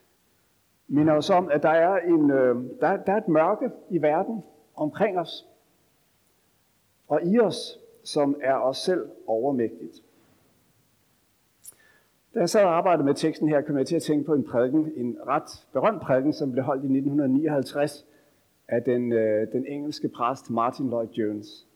minder 0.89 1.13
os 1.13 1.31
om, 1.31 1.51
at 1.51 1.63
der 1.63 1.71
er, 1.71 1.97
en, 1.97 2.31
øh, 2.31 2.81
der, 2.81 2.97
der 2.97 3.13
er 3.13 3.17
et 3.17 3.29
mørke 3.29 3.71
i 3.91 4.03
verden 4.03 4.43
omkring 4.75 5.19
os 5.19 5.47
og 7.09 7.21
i 7.25 7.39
os, 7.39 7.79
som 8.05 8.37
er 8.43 8.55
os 8.55 8.77
selv 8.77 9.11
overmægtigt. 9.27 10.03
Da 12.35 12.39
jeg 12.41 12.51
sad 12.51 12.65
og 12.65 12.77
arbejdede 12.77 13.05
med 13.05 13.15
teksten 13.15 13.49
her, 13.49 13.61
kom 13.61 13.79
jeg 13.79 13.87
til 13.87 13.97
at 13.97 14.03
tænke 14.03 14.25
på 14.25 14.35
en 14.35 14.45
prædiken, 14.45 14.93
en 14.97 15.17
ret 15.27 15.67
berømt 15.73 16.03
prædiken, 16.03 16.33
som 16.33 16.53
blev 16.53 16.65
holdt 16.65 16.83
i 16.83 16.87
1959 16.87 18.07
af 18.69 18.83
den, 18.83 19.13
øh, 19.13 19.53
den 19.53 19.67
engelske 19.67 20.09
præst 20.09 20.51
Martin 20.51 20.87
Lloyd 20.87 21.09
Jones. 21.09 21.67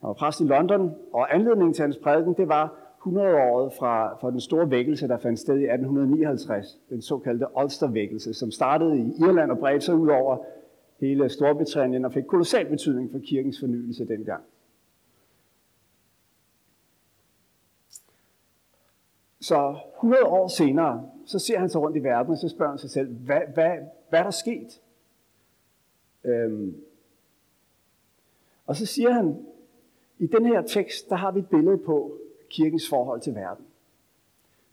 Han 0.00 0.08
var 0.08 0.14
præst 0.14 0.40
i 0.40 0.44
London, 0.44 0.94
og 1.12 1.34
anledningen 1.34 1.74
til 1.74 1.82
hans 1.82 1.96
prædiken, 1.96 2.34
det 2.34 2.48
var 2.48 2.84
100-året 3.06 3.72
fra, 3.72 4.16
fra 4.20 4.30
den 4.30 4.40
store 4.40 4.70
vækkelse, 4.70 5.08
der 5.08 5.18
fandt 5.18 5.38
sted 5.38 5.58
i 5.58 5.64
1859, 5.64 6.80
den 6.90 7.02
såkaldte 7.02 7.46
Ulster-vækkelse, 7.62 8.34
som 8.34 8.50
startede 8.50 8.98
i 8.98 9.12
Irland 9.20 9.50
og 9.50 9.58
bredte 9.58 9.80
sig 9.80 9.94
ud 9.94 10.08
over 10.08 10.44
hele 11.00 11.28
Storbritannien 11.28 12.04
og 12.04 12.12
fik 12.12 12.24
kolossal 12.24 12.66
betydning 12.66 13.10
for 13.12 13.18
kirkens 13.18 13.60
fornyelse 13.60 14.08
dengang. 14.08 14.42
Så 19.40 19.76
100 19.96 20.24
år 20.24 20.48
senere, 20.48 21.08
så 21.26 21.38
ser 21.38 21.58
han 21.58 21.68
sig 21.68 21.80
rundt 21.80 21.96
i 21.96 22.02
verden, 22.02 22.32
og 22.32 22.38
så 22.38 22.48
spørger 22.48 22.72
han 22.72 22.78
sig 22.78 22.90
selv, 22.90 23.08
hvad, 23.08 23.40
hvad, 23.54 23.70
hvad 24.08 24.18
er 24.18 24.22
der 24.22 24.30
sket? 24.30 24.80
Øhm, 26.24 26.74
og 28.66 28.76
så 28.76 28.86
siger 28.86 29.10
han, 29.10 29.36
i 30.18 30.26
den 30.26 30.46
her 30.46 30.62
tekst, 30.62 31.10
der 31.10 31.16
har 31.16 31.32
vi 31.32 31.38
et 31.38 31.48
billede 31.48 31.78
på 31.78 32.18
kirkens 32.50 32.88
forhold 32.88 33.20
til 33.20 33.34
verden. 33.34 33.64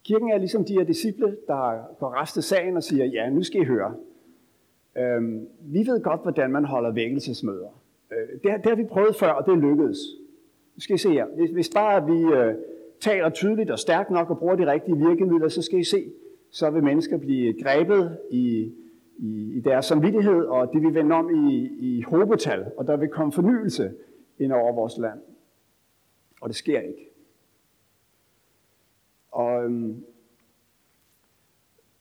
Kirken 0.04 0.30
er 0.30 0.38
ligesom 0.38 0.64
de 0.64 0.72
her 0.72 0.84
disciple, 0.84 1.36
der 1.46 1.94
går 1.98 2.20
reste 2.20 2.42
sagen 2.42 2.76
og 2.76 2.82
siger, 2.82 3.04
ja, 3.04 3.30
nu 3.30 3.42
skal 3.42 3.60
I 3.60 3.64
høre. 3.64 3.94
Øhm, 4.96 5.48
vi 5.60 5.78
ved 5.78 6.02
godt, 6.02 6.22
hvordan 6.22 6.50
man 6.50 6.64
holder 6.64 6.90
vækkelsesmøder. 6.90 7.80
Øh, 8.10 8.28
det, 8.32 8.42
det 8.42 8.66
har 8.66 8.74
vi 8.74 8.84
prøvet 8.84 9.16
før, 9.16 9.30
og 9.30 9.46
det 9.46 9.62
lykkedes. 9.62 9.98
Nu 10.76 10.80
skal 10.80 10.94
I 10.94 10.98
se 10.98 11.12
her. 11.12 11.26
Hvis, 11.26 11.50
hvis 11.50 11.70
bare 11.74 12.06
vi 12.06 12.22
øh, 12.22 12.54
taler 13.00 13.30
tydeligt 13.30 13.70
og 13.70 13.78
stærkt 13.78 14.10
nok 14.10 14.30
og 14.30 14.38
bruger 14.38 14.56
de 14.56 14.72
rigtige 14.72 14.96
virkemidler, 14.96 15.48
så 15.48 15.62
skal 15.62 15.78
I 15.78 15.84
se, 15.84 16.12
så 16.50 16.70
vil 16.70 16.82
mennesker 16.82 17.16
blive 17.16 17.62
grebet 17.62 18.18
i, 18.30 18.72
i, 19.22 19.56
i 19.56 19.60
deres 19.60 19.86
samvittighed, 19.86 20.44
og 20.44 20.72
det 20.72 20.82
vil 20.82 20.94
vende 20.94 21.14
om 21.14 21.48
i, 21.48 21.68
i 21.78 22.02
hobetal, 22.02 22.72
og 22.76 22.86
der 22.86 22.96
vil 22.96 23.08
komme 23.08 23.32
fornyelse 23.32 23.94
ind 24.38 24.52
over 24.52 24.72
vores 24.72 24.98
land. 24.98 25.20
Og 26.40 26.48
det 26.48 26.56
sker 26.56 26.80
ikke. 26.80 27.08
Og, 29.30 29.64
øhm, 29.64 30.04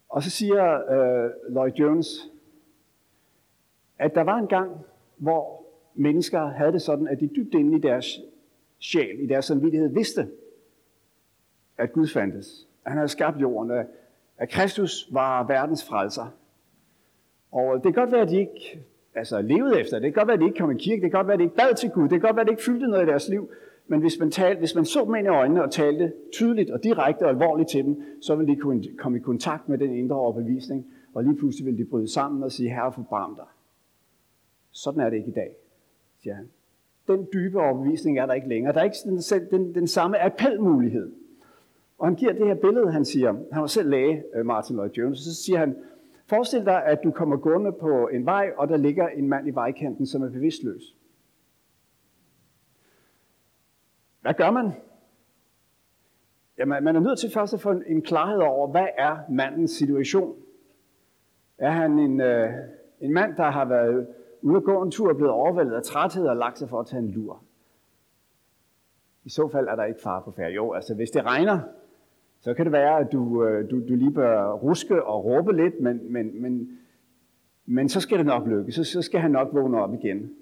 og 0.09 0.23
så 0.23 0.29
siger 0.29 0.91
øh, 0.91 1.31
Lloyd 1.49 1.71
Jones, 1.71 2.31
at 3.99 4.15
der 4.15 4.21
var 4.21 4.37
en 4.37 4.47
gang, 4.47 4.71
hvor 5.17 5.65
mennesker 5.95 6.45
havde 6.45 6.71
det 6.71 6.81
sådan, 6.81 7.07
at 7.07 7.19
de 7.19 7.27
dybt 7.27 7.53
inde 7.53 7.77
i 7.77 7.81
deres 7.81 8.19
sjæl, 8.79 9.19
i 9.19 9.27
deres 9.27 9.45
samvittighed, 9.45 9.89
vidste, 9.89 10.29
at 11.77 11.93
Gud 11.93 12.07
fandtes. 12.07 12.67
At 12.85 12.91
han 12.91 12.97
havde 12.97 13.09
skabt 13.09 13.41
jorden, 13.41 13.85
at 14.37 14.49
Kristus 14.49 15.09
var 15.11 15.47
verdens 15.47 15.85
frelser. 15.85 16.40
Og 17.51 17.75
det 17.75 17.83
kan 17.83 17.93
godt 17.93 18.11
være, 18.11 18.21
at 18.21 18.29
de 18.29 18.39
ikke 18.39 18.83
altså, 19.15 19.41
levede 19.41 19.79
efter 19.79 19.97
det. 19.97 20.03
Det 20.03 20.13
kan 20.13 20.19
godt 20.21 20.27
være, 20.27 20.33
at 20.33 20.39
de 20.39 20.45
ikke 20.45 20.59
kom 20.59 20.71
i 20.71 20.77
kirke. 20.77 21.01
Det 21.01 21.11
kan 21.11 21.17
godt 21.17 21.27
være, 21.27 21.33
at 21.33 21.39
de 21.39 21.43
ikke 21.43 21.55
bad 21.55 21.75
til 21.75 21.89
Gud. 21.89 22.03
Det 22.03 22.09
kan 22.09 22.19
godt 22.19 22.35
være, 22.35 22.41
at 22.41 22.47
det 22.47 22.53
ikke 22.53 22.63
fyldte 22.63 22.87
noget 22.87 23.03
i 23.03 23.09
deres 23.09 23.29
liv. 23.29 23.49
Men 23.87 23.99
hvis 23.99 24.19
man, 24.19 24.31
talte, 24.31 24.59
hvis 24.59 24.75
man 24.75 24.85
så 24.85 25.05
dem 25.05 25.15
ind 25.15 25.25
i 25.25 25.29
øjnene 25.29 25.63
og 25.63 25.71
talte 25.71 26.13
tydeligt 26.31 26.69
og 26.69 26.83
direkte 26.83 27.23
og 27.23 27.29
alvorligt 27.29 27.69
til 27.69 27.83
dem, 27.83 28.03
så 28.21 28.35
ville 28.35 28.55
de 28.55 28.59
kunne 28.59 28.83
komme 28.97 29.17
i 29.17 29.21
kontakt 29.21 29.69
med 29.69 29.77
den 29.77 29.95
indre 29.95 30.15
overbevisning, 30.15 30.85
og 31.13 31.23
lige 31.23 31.37
pludselig 31.37 31.65
ville 31.65 31.77
de 31.77 31.89
bryde 31.89 32.07
sammen 32.13 32.43
og 32.43 32.51
sige, 32.51 32.69
Herre, 32.69 32.93
forbarm 32.93 33.35
dig. 33.35 33.45
Sådan 34.71 35.01
er 35.01 35.09
det 35.09 35.17
ikke 35.17 35.29
i 35.29 35.33
dag, 35.33 35.55
siger 36.21 36.35
han. 36.35 36.49
Den 37.07 37.27
dybe 37.33 37.59
overbevisning 37.59 38.19
er 38.19 38.25
der 38.25 38.33
ikke 38.33 38.47
længere. 38.47 38.73
Der 38.73 38.79
er 38.79 38.83
ikke 38.83 38.97
den, 39.03 39.19
den, 39.51 39.75
den 39.75 39.87
samme 39.87 40.23
appelmulighed. 40.23 41.11
Og 41.97 42.07
han 42.07 42.15
giver 42.15 42.33
det 42.33 42.47
her 42.47 42.55
billede, 42.55 42.91
han 42.91 43.05
siger, 43.05 43.33
han 43.51 43.61
var 43.61 43.67
selv 43.67 43.89
læge, 43.89 44.23
øh, 44.35 44.45
Martin 44.45 44.75
Lloyd 44.75 44.89
Jones, 44.89 45.19
og 45.19 45.23
så 45.23 45.43
siger 45.43 45.59
han, 45.59 45.75
forestil 46.31 46.65
dig, 46.65 46.85
at 46.85 46.99
du 47.03 47.11
kommer 47.11 47.37
gående 47.37 47.71
på 47.71 48.07
en 48.07 48.25
vej, 48.25 48.51
og 48.57 48.67
der 48.67 48.77
ligger 48.77 49.07
en 49.07 49.29
mand 49.29 49.47
i 49.47 49.51
vejkanten, 49.51 50.05
som 50.05 50.21
er 50.21 50.29
bevidstløs. 50.29 50.83
Hvad 54.21 54.33
gør 54.33 54.51
man? 54.51 54.71
Jamen, 56.57 56.83
man 56.83 56.95
er 56.95 56.99
nødt 56.99 57.19
til 57.19 57.31
først 57.33 57.53
at 57.53 57.61
få 57.61 57.71
en 57.87 58.01
klarhed 58.01 58.39
over, 58.39 58.67
hvad 58.67 58.87
er 58.97 59.17
mandens 59.29 59.71
situation? 59.71 60.35
Er 61.57 61.71
han 61.71 61.99
en, 61.99 62.21
øh, 62.21 62.49
en 63.01 63.13
mand, 63.13 63.35
der 63.35 63.51
har 63.51 63.65
været 63.65 64.07
ude 64.41 64.57
at 64.57 64.63
gå 64.63 64.81
en 64.81 64.91
tur 64.91 65.09
og 65.09 65.15
blevet 65.15 65.33
overvældet 65.33 65.73
af 65.73 65.83
træthed 65.83 66.27
og 66.27 66.37
lagt 66.37 66.59
sig 66.59 66.69
for 66.69 66.79
at 66.79 66.87
tage 66.87 67.03
en 67.03 67.11
lur? 67.11 67.43
I 69.23 69.29
så 69.29 69.49
fald 69.51 69.67
er 69.67 69.75
der 69.75 69.83
ikke 69.83 70.01
far 70.03 70.21
på 70.21 70.31
færd. 70.31 70.51
Jo, 70.51 70.73
altså 70.73 70.95
hvis 70.95 71.11
det 71.11 71.25
regner, 71.25 71.59
så 72.41 72.53
kan 72.53 72.65
det 72.65 72.71
være, 72.71 72.99
at 72.99 73.11
du, 73.11 73.45
øh, 73.45 73.71
du, 73.71 73.87
du 73.87 73.95
lige 73.95 74.11
bør 74.11 74.53
ruske 74.53 75.03
og 75.03 75.25
råbe 75.25 75.55
lidt, 75.55 75.79
men, 75.79 76.13
men, 76.13 76.41
men, 76.41 76.79
men 77.65 77.89
så 77.89 77.99
skal 77.99 78.17
det 78.17 78.25
nok 78.25 78.47
lykkes. 78.47 78.75
Så, 78.75 78.83
så 78.83 79.01
skal 79.01 79.19
han 79.19 79.31
nok 79.31 79.53
vågne 79.53 79.81
op 79.81 79.93
igen. 79.93 80.33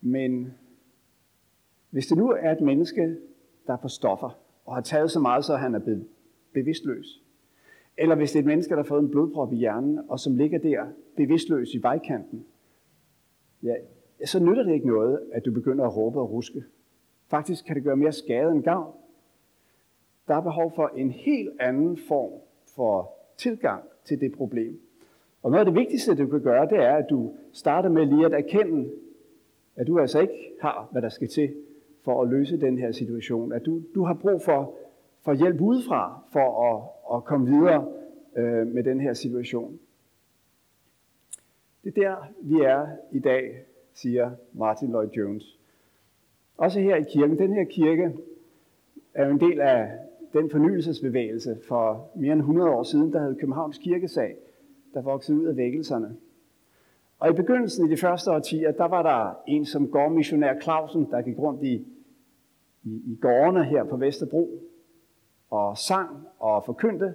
Men 0.00 0.54
hvis 1.90 2.06
det 2.06 2.18
nu 2.18 2.30
er 2.30 2.52
et 2.52 2.60
menneske, 2.60 3.16
der 3.66 3.72
er 3.72 3.76
på 3.76 3.88
stoffer, 3.88 4.38
og 4.64 4.74
har 4.74 4.82
taget 4.82 5.10
så 5.10 5.20
meget, 5.20 5.44
så 5.44 5.56
han 5.56 5.74
er 5.74 5.78
blevet 5.78 6.06
bevidstløs, 6.52 7.22
eller 7.98 8.14
hvis 8.14 8.32
det 8.32 8.38
er 8.38 8.42
et 8.42 8.46
menneske, 8.46 8.70
der 8.70 8.76
har 8.76 8.88
fået 8.88 9.02
en 9.02 9.10
blodprop 9.10 9.52
i 9.52 9.56
hjernen, 9.56 10.00
og 10.08 10.20
som 10.20 10.36
ligger 10.36 10.58
der 10.58 10.86
bevidstløs 11.16 11.74
i 11.74 11.82
vejkanten, 11.82 12.44
ja, 13.62 13.74
så 14.24 14.40
nytter 14.44 14.62
det 14.62 14.72
ikke 14.72 14.86
noget, 14.86 15.20
at 15.32 15.44
du 15.44 15.52
begynder 15.52 15.84
at 15.84 15.96
råbe 15.96 16.20
og 16.20 16.30
ruske. 16.30 16.64
Faktisk 17.28 17.64
kan 17.64 17.76
det 17.76 17.84
gøre 17.84 17.96
mere 17.96 18.12
skade 18.12 18.52
end 18.52 18.62
gavn. 18.62 18.94
Der 20.30 20.36
er 20.36 20.40
behov 20.40 20.72
for 20.74 20.90
en 20.96 21.10
helt 21.10 21.60
anden 21.60 21.98
form 22.08 22.32
for 22.74 23.12
tilgang 23.36 23.84
til 24.04 24.20
det 24.20 24.32
problem. 24.32 24.80
Og 25.42 25.50
noget 25.50 25.66
af 25.66 25.72
det 25.72 25.80
vigtigste, 25.80 26.14
du 26.14 26.26
kan 26.26 26.42
gøre, 26.42 26.68
det 26.68 26.78
er, 26.78 26.96
at 26.96 27.06
du 27.10 27.34
starter 27.52 27.88
med 27.88 28.06
lige 28.06 28.26
at 28.26 28.32
erkende, 28.32 28.90
at 29.76 29.86
du 29.86 29.98
altså 29.98 30.20
ikke 30.20 30.52
har, 30.60 30.88
hvad 30.92 31.02
der 31.02 31.08
skal 31.08 31.28
til 31.28 31.54
for 32.04 32.22
at 32.22 32.28
løse 32.28 32.60
den 32.60 32.78
her 32.78 32.92
situation. 32.92 33.52
At 33.52 33.66
du, 33.66 33.82
du 33.94 34.04
har 34.04 34.14
brug 34.14 34.42
for, 34.42 34.74
for 35.22 35.34
hjælp 35.34 35.60
udefra 35.60 36.22
for 36.32 36.72
at, 36.72 37.16
at 37.16 37.24
komme 37.24 37.46
videre 37.46 37.88
øh, 38.36 38.66
med 38.66 38.84
den 38.84 39.00
her 39.00 39.12
situation. 39.12 39.78
Det 41.84 41.98
er 41.98 42.02
der, 42.02 42.16
vi 42.42 42.60
er 42.60 42.86
i 43.12 43.18
dag, 43.18 43.64
siger 43.94 44.30
Martin 44.52 44.90
Lloyd 44.90 45.08
Jones. 45.08 45.58
Også 46.56 46.80
her 46.80 46.96
i 46.96 47.04
kirken. 47.12 47.38
Den 47.38 47.52
her 47.52 47.64
kirke 47.64 48.12
er 49.14 49.26
jo 49.26 49.32
en 49.32 49.40
del 49.40 49.60
af 49.60 50.09
den 50.32 50.50
fornyelsesbevægelse 50.50 51.58
for 51.68 52.10
mere 52.16 52.32
end 52.32 52.40
100 52.40 52.70
år 52.70 52.82
siden, 52.82 53.12
der 53.12 53.20
havde 53.20 53.34
Københavns 53.34 53.78
Kirkesag, 53.78 54.36
der 54.94 55.02
voksede 55.02 55.38
ud 55.38 55.46
af 55.46 55.56
vækkelserne. 55.56 56.16
Og 57.18 57.30
i 57.30 57.32
begyndelsen 57.32 57.86
i 57.86 57.90
de 57.90 57.96
første 57.96 58.30
årtier, 58.30 58.72
der 58.72 58.84
var 58.84 59.02
der 59.02 59.40
en 59.46 59.66
som 59.66 59.90
gårdmissionær 59.90 60.60
Clausen, 60.60 61.10
der 61.10 61.22
gik 61.22 61.38
rundt 61.38 61.62
i, 61.62 61.86
i, 62.84 63.02
i 63.06 63.18
gårdene 63.20 63.64
her 63.64 63.84
på 63.84 63.96
Vesterbro 63.96 64.62
og 65.50 65.78
sang 65.78 66.08
og 66.38 66.64
forkyndte, 66.64 67.14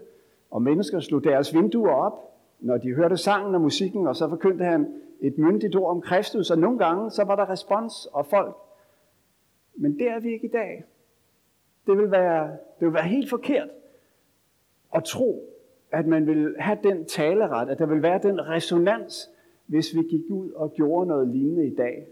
og 0.52 0.62
mennesker 0.62 1.00
slog 1.00 1.24
deres 1.24 1.54
vinduer 1.54 1.92
op 1.92 2.26
når 2.60 2.78
de 2.78 2.94
hørte 2.94 3.18
sangen 3.18 3.56
og 3.56 3.62
musikken, 3.62 4.08
og 4.08 4.16
så 4.16 4.30
forkyndte 4.30 4.66
han 4.66 4.94
et 5.22 5.38
myndigt 5.38 5.76
ord 5.76 5.90
om 5.90 6.02
Kristus, 6.02 6.52
og 6.52 6.58
nogle 6.58 6.80
gange 6.80 7.12
så 7.12 7.24
var 7.24 7.36
der 7.36 7.50
respons 7.50 8.06
og 8.06 8.26
folk. 8.26 8.56
Men 9.76 10.00
det 10.00 10.10
er 10.10 10.20
vi 10.20 10.34
ikke 10.34 10.48
i 10.48 10.52
dag. 10.52 10.84
Det 11.88 11.98
vil 11.98 12.12
være, 12.12 12.48
det 12.50 12.86
vil 12.88 12.94
være 12.94 13.08
helt 13.08 13.30
forkert 13.30 13.70
at 14.96 15.04
tro, 15.04 15.50
at 15.92 16.08
man 16.08 16.28
vil 16.28 16.56
have 16.60 16.78
den 16.84 17.06
taleret, 17.06 17.70
at 17.70 17.80
der 17.80 17.86
vil 17.86 18.02
være 18.02 18.20
den 18.24 18.48
resonans, 18.48 19.32
hvis 19.66 19.96
vi 19.96 20.04
gik 20.04 20.22
ud 20.30 20.52
og 20.52 20.74
gjorde 20.74 21.08
noget 21.08 21.28
lignende 21.28 21.68
i 21.68 21.76
dag. 21.76 22.08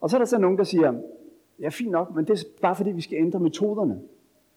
Og 0.00 0.10
så 0.10 0.16
er 0.16 0.18
der 0.18 0.26
så 0.26 0.38
nogen, 0.38 0.58
der 0.58 0.64
siger, 0.64 0.94
ja 1.60 1.68
fint 1.68 1.90
nok, 1.90 2.14
men 2.14 2.24
det 2.24 2.40
er 2.40 2.44
bare 2.62 2.76
fordi, 2.76 2.90
vi 2.90 3.00
skal 3.00 3.18
ændre 3.18 3.40
metoderne. 3.40 4.00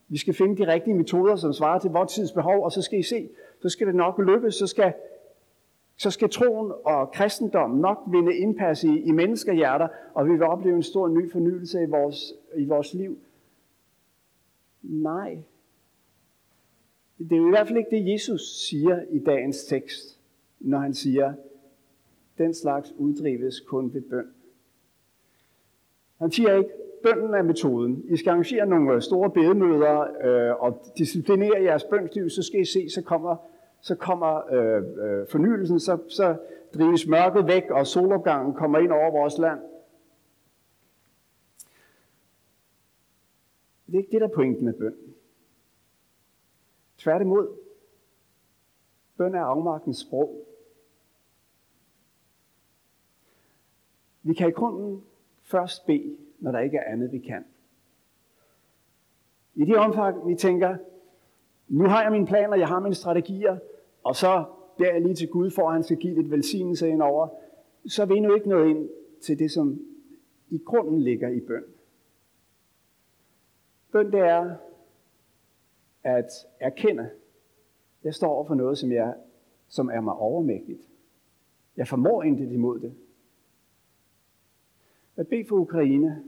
Vi 0.08 0.18
skal 0.18 0.34
finde 0.34 0.58
de 0.58 0.72
rigtige 0.72 0.94
metoder, 0.94 1.36
som 1.36 1.54
svarer 1.54 1.80
til 1.80 1.92
vores 1.92 2.14
tids 2.14 2.32
behov, 2.32 2.64
og 2.64 2.72
så 2.72 2.82
skal 2.82 3.00
I 3.00 3.04
se, 3.04 3.30
så 3.62 3.70
skal 3.70 3.88
det 3.88 3.96
nok 3.96 4.20
lykkes, 4.20 4.56
så 4.56 4.68
skal, 4.68 4.94
så 5.98 6.12
skal 6.12 6.30
troen 6.30 6.72
og 6.86 7.12
kristendommen 7.12 7.82
nok 7.82 7.98
vinde 8.08 8.36
indpas 8.36 8.84
i, 8.84 9.00
i 9.00 9.12
menneskehjerter, 9.12 9.88
og 10.14 10.26
vi 10.26 10.32
vil 10.32 10.44
opleve 10.44 10.76
en 10.76 10.84
stor 10.84 11.08
ny 11.08 11.32
fornyelse 11.32 11.84
i 11.84 11.86
vores, 11.86 12.34
i 12.58 12.66
vores 12.66 12.94
liv. 12.94 13.18
Nej. 14.90 15.38
Det 17.18 17.32
er 17.32 17.38
jo 17.38 17.48
i 17.48 17.50
hvert 17.50 17.68
fald 17.68 17.78
ikke 17.78 17.96
det, 17.96 18.14
Jesus 18.14 18.42
siger 18.42 19.02
i 19.10 19.20
dagens 19.20 19.66
tekst, 19.66 20.20
når 20.60 20.78
han 20.78 20.94
siger, 20.94 21.34
den 22.38 22.54
slags 22.54 22.94
uddrives 22.98 23.60
kun 23.60 23.94
ved 23.94 24.02
bøn. 24.02 24.28
Han 26.20 26.32
siger 26.32 26.58
ikke, 26.58 26.70
bønden 27.04 27.34
er 27.34 27.42
metoden. 27.42 28.04
I 28.10 28.18
skal 28.18 28.30
arrangere 28.30 28.66
nogle 28.66 28.94
øh, 28.94 29.02
store 29.02 29.30
bedemøder 29.30 30.00
øh, 30.00 30.64
og 30.64 30.86
disciplinere 30.98 31.64
jeres 31.64 31.84
bønsliv, 31.84 32.30
så 32.30 32.44
skal 32.44 32.60
I 32.60 32.66
se, 32.66 32.90
så 32.90 33.02
kommer, 33.02 33.36
så 33.82 33.96
kommer 33.96 34.54
øh, 34.54 34.78
øh, 34.78 35.28
fornyelsen, 35.28 35.80
så, 35.80 35.98
så 36.08 36.36
drives 36.74 37.08
mørket 37.08 37.48
væk, 37.48 37.64
og 37.70 37.88
solopgangen 37.88 38.54
kommer 38.54 38.80
ind 38.80 38.92
over 38.92 39.12
vores 39.12 39.38
land. 39.38 39.60
Det 43.88 43.94
er 43.94 43.98
ikke 43.98 44.12
det, 44.12 44.22
der 44.22 44.28
er 44.28 44.34
pointen 44.34 44.66
med 44.66 44.74
bøn. 44.74 44.96
Tværtimod, 46.98 47.48
bøn 49.18 49.36
er 49.36 49.42
afmagtens 49.42 49.98
sprog. 49.98 50.48
Vi 54.24 54.34
kan 54.34 54.50
i 54.50 54.52
grunden 54.52 55.04
først 55.42 55.86
bede, 55.86 56.18
når 56.40 56.52
der 56.52 56.60
ikke 56.60 56.78
er 56.78 56.92
andet, 56.92 57.12
vi 57.12 57.20
kan. 57.20 57.46
I 59.56 59.66
det 59.66 59.78
omfang, 59.78 60.28
vi 60.28 60.36
tænker, 60.36 60.78
nu 61.68 61.84
har 61.84 62.04
jeg 62.04 62.12
mine 62.12 62.28
planer, 62.28 62.56
jeg 62.56 62.68
har 62.68 62.80
mine 62.80 62.96
strategier, 62.96 63.58
og 64.04 64.16
så 64.16 64.46
beder 64.78 64.94
jeg 64.94 65.02
lige 65.02 65.16
til 65.16 65.30
Gud, 65.30 65.52
for 65.52 65.68
at 65.68 65.74
han 65.74 65.84
skal 65.84 65.98
give 65.98 66.16
lidt 66.16 66.32
velsignelse 66.32 66.90
ind 66.90 67.02
over, 67.02 67.28
så 67.88 68.02
er 68.02 68.06
vi 68.06 68.14
endnu 68.14 68.36
ikke 68.36 68.50
nået 68.50 68.70
ind 68.70 68.90
til 69.22 69.40
det, 69.40 69.52
som 69.52 69.80
i 70.50 70.58
grunden 70.66 71.02
ligger 71.02 71.30
i 71.30 71.40
bøn. 71.40 71.64
Bøn 73.92 74.12
det 74.12 74.20
er 74.20 74.56
at 76.04 76.32
erkende, 76.60 77.10
jeg 78.04 78.14
står 78.14 78.28
over 78.28 78.46
for 78.46 78.56
noget, 78.56 78.78
som, 78.78 78.92
jeg, 78.92 79.14
som 79.68 79.90
er 79.90 80.02
mig 80.02 80.14
overmægtigt. 80.14 80.82
Jeg 81.78 81.88
formår 81.88 82.24
intet 82.24 82.52
imod 82.52 82.80
det. 82.80 82.96
At 85.16 85.28
bede 85.28 85.46
for 85.50 85.56
Ukraine, 85.56 86.24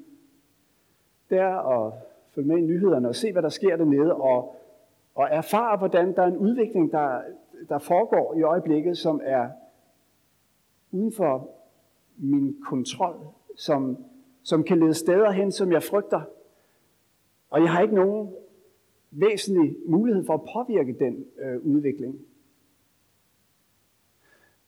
det 1.29 1.37
er 1.37 1.55
at 1.57 1.93
følge 2.35 2.47
med 2.47 2.57
i 2.57 2.61
nyhederne 2.61 3.07
og 3.07 3.15
se, 3.15 3.31
hvad 3.31 3.41
der 3.41 3.49
sker 3.49 3.77
dernede, 3.77 4.15
og, 4.15 4.55
og 5.15 5.27
erfare, 5.31 5.77
hvordan 5.77 6.15
der 6.15 6.21
er 6.21 6.27
en 6.27 6.37
udvikling, 6.37 6.91
der, 6.91 7.21
der 7.69 7.79
foregår 7.79 8.35
i 8.35 8.41
øjeblikket, 8.41 8.97
som 8.97 9.21
er 9.23 9.49
uden 10.91 11.13
for 11.13 11.49
min 12.17 12.61
kontrol, 12.63 13.15
som, 13.55 14.05
som 14.43 14.63
kan 14.63 14.79
lede 14.79 14.93
steder 14.93 15.31
hen, 15.31 15.51
som 15.51 15.71
jeg 15.71 15.83
frygter. 15.83 16.21
Og 17.49 17.61
jeg 17.61 17.71
har 17.71 17.81
ikke 17.81 17.95
nogen 17.95 18.33
væsentlig 19.11 19.75
mulighed 19.85 20.25
for 20.25 20.33
at 20.33 20.41
påvirke 20.53 20.95
den 20.99 21.25
øh, 21.39 21.65
udvikling. 21.65 22.21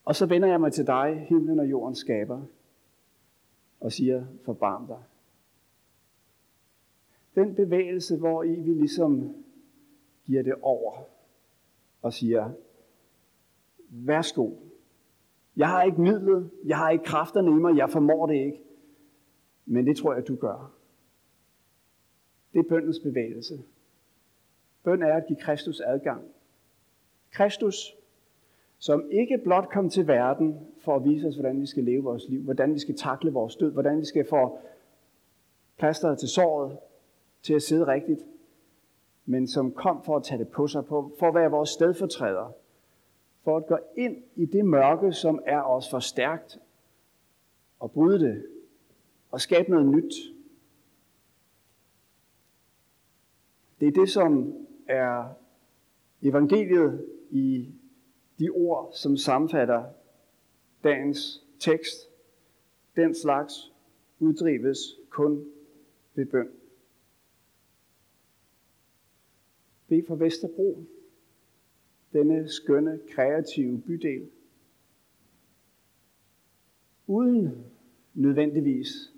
Og 0.04 0.16
så 0.16 0.26
vender 0.26 0.48
jeg 0.48 0.60
mig 0.60 0.72
til 0.72 0.86
dig, 0.86 1.26
himlen 1.28 1.58
og 1.58 1.70
jordens 1.70 1.98
skaber, 1.98 2.42
og 3.80 3.92
siger, 3.92 4.26
forbarm 4.44 4.86
dig. 4.86 5.02
Den 7.34 7.54
bevægelse, 7.54 8.18
hvor 8.18 8.42
i 8.42 8.54
vi 8.54 8.74
ligesom 8.74 9.34
giver 10.24 10.42
det 10.42 10.54
over 10.62 10.92
og 12.02 12.12
siger, 12.12 12.50
værsgo. 13.88 14.50
Jeg 15.56 15.68
har 15.68 15.82
ikke 15.82 16.00
midlet, 16.00 16.50
jeg 16.64 16.76
har 16.76 16.90
ikke 16.90 17.04
kræfterne 17.04 17.50
i 17.50 17.54
mig, 17.54 17.76
jeg 17.76 17.90
formår 17.90 18.26
det 18.26 18.34
ikke. 18.34 18.62
Men 19.66 19.86
det 19.86 19.96
tror 19.96 20.14
jeg, 20.14 20.28
du 20.28 20.36
gør. 20.36 20.81
Det 22.52 22.58
er 22.58 22.68
bøndens 22.68 22.98
bevægelse. 22.98 23.62
Bøn 24.84 25.02
er 25.02 25.14
at 25.14 25.26
give 25.26 25.38
Kristus 25.38 25.80
adgang. 25.80 26.24
Kristus, 27.30 27.96
som 28.78 29.10
ikke 29.10 29.38
blot 29.38 29.68
kom 29.68 29.90
til 29.90 30.06
verden 30.06 30.60
for 30.84 30.96
at 30.96 31.04
vise 31.04 31.28
os, 31.28 31.34
hvordan 31.34 31.60
vi 31.60 31.66
skal 31.66 31.84
leve 31.84 32.02
vores 32.02 32.28
liv, 32.28 32.42
hvordan 32.42 32.74
vi 32.74 32.78
skal 32.78 32.96
takle 32.96 33.32
vores 33.32 33.56
død, 33.56 33.72
hvordan 33.72 34.00
vi 34.00 34.04
skal 34.04 34.26
få 34.30 34.58
plasteret 35.78 36.18
til 36.18 36.28
såret, 36.28 36.78
til 37.42 37.54
at 37.54 37.62
sidde 37.62 37.86
rigtigt, 37.86 38.20
men 39.26 39.48
som 39.48 39.72
kom 39.72 40.02
for 40.02 40.16
at 40.16 40.24
tage 40.24 40.38
det 40.38 40.48
på 40.48 40.66
sig, 40.66 40.86
for 40.88 41.28
at 41.28 41.34
være 41.34 41.50
vores 41.50 41.68
stedfortræder, 41.68 42.52
for 43.44 43.56
at 43.56 43.66
gå 43.66 43.78
ind 43.96 44.16
i 44.36 44.46
det 44.46 44.64
mørke, 44.64 45.12
som 45.12 45.42
er 45.46 45.62
os 45.62 45.90
for 45.90 45.98
stærkt, 45.98 46.58
og 47.80 47.92
bryde 47.92 48.18
det, 48.18 48.46
og 49.30 49.40
skabe 49.40 49.70
noget 49.70 49.86
nyt. 49.86 50.14
Det 53.82 53.88
er 53.88 53.92
det, 53.92 54.10
som 54.10 54.54
er 54.88 55.34
evangeliet 56.22 57.08
i 57.30 57.74
de 58.38 58.50
ord, 58.50 58.92
som 58.94 59.16
sammenfatter 59.16 59.84
dagens 60.84 61.44
tekst. 61.58 62.10
Den 62.96 63.14
slags 63.14 63.72
uddrives 64.18 64.78
kun 65.10 65.44
ved 66.14 66.26
bøn. 66.26 66.48
Bed 69.88 70.02
for 70.06 70.14
Vesterbro, 70.14 70.84
denne 72.12 72.48
skønne, 72.48 73.00
kreative 73.10 73.80
bydel. 73.80 74.30
Uden 77.06 77.64
nødvendigvis 78.14 79.12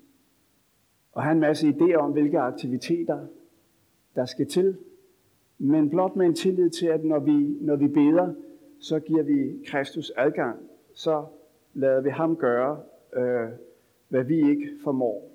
at 1.15 1.23
have 1.23 1.33
en 1.33 1.39
masse 1.39 1.67
idéer 1.69 1.97
om, 1.97 2.11
hvilke 2.11 2.39
aktiviteter 2.39 3.27
der 4.15 4.25
skal 4.25 4.47
til 4.47 4.77
men 5.57 5.89
blot 5.89 6.15
med 6.15 6.25
en 6.25 6.35
tillid 6.35 6.69
til, 6.69 6.87
at 6.87 7.05
når 7.05 7.19
vi, 7.19 7.57
når 7.61 7.75
vi 7.75 7.87
beder, 7.87 8.33
så 8.79 8.99
giver 8.99 9.23
vi 9.23 9.65
Kristus 9.65 10.11
adgang. 10.17 10.69
Så 10.93 11.25
lader 11.73 12.01
vi 12.01 12.09
ham 12.09 12.35
gøre, 12.35 12.83
øh, 13.13 13.49
hvad 14.09 14.23
vi 14.23 14.49
ikke 14.49 14.69
formår. 14.83 15.31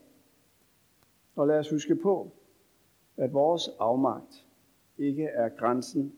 Og 1.36 1.46
lad 1.46 1.58
os 1.58 1.70
huske 1.70 1.96
på, 1.96 2.32
at 3.16 3.32
vores 3.32 3.70
afmagt 3.78 4.46
ikke 4.98 5.24
er 5.24 5.48
grænsen, 5.48 6.12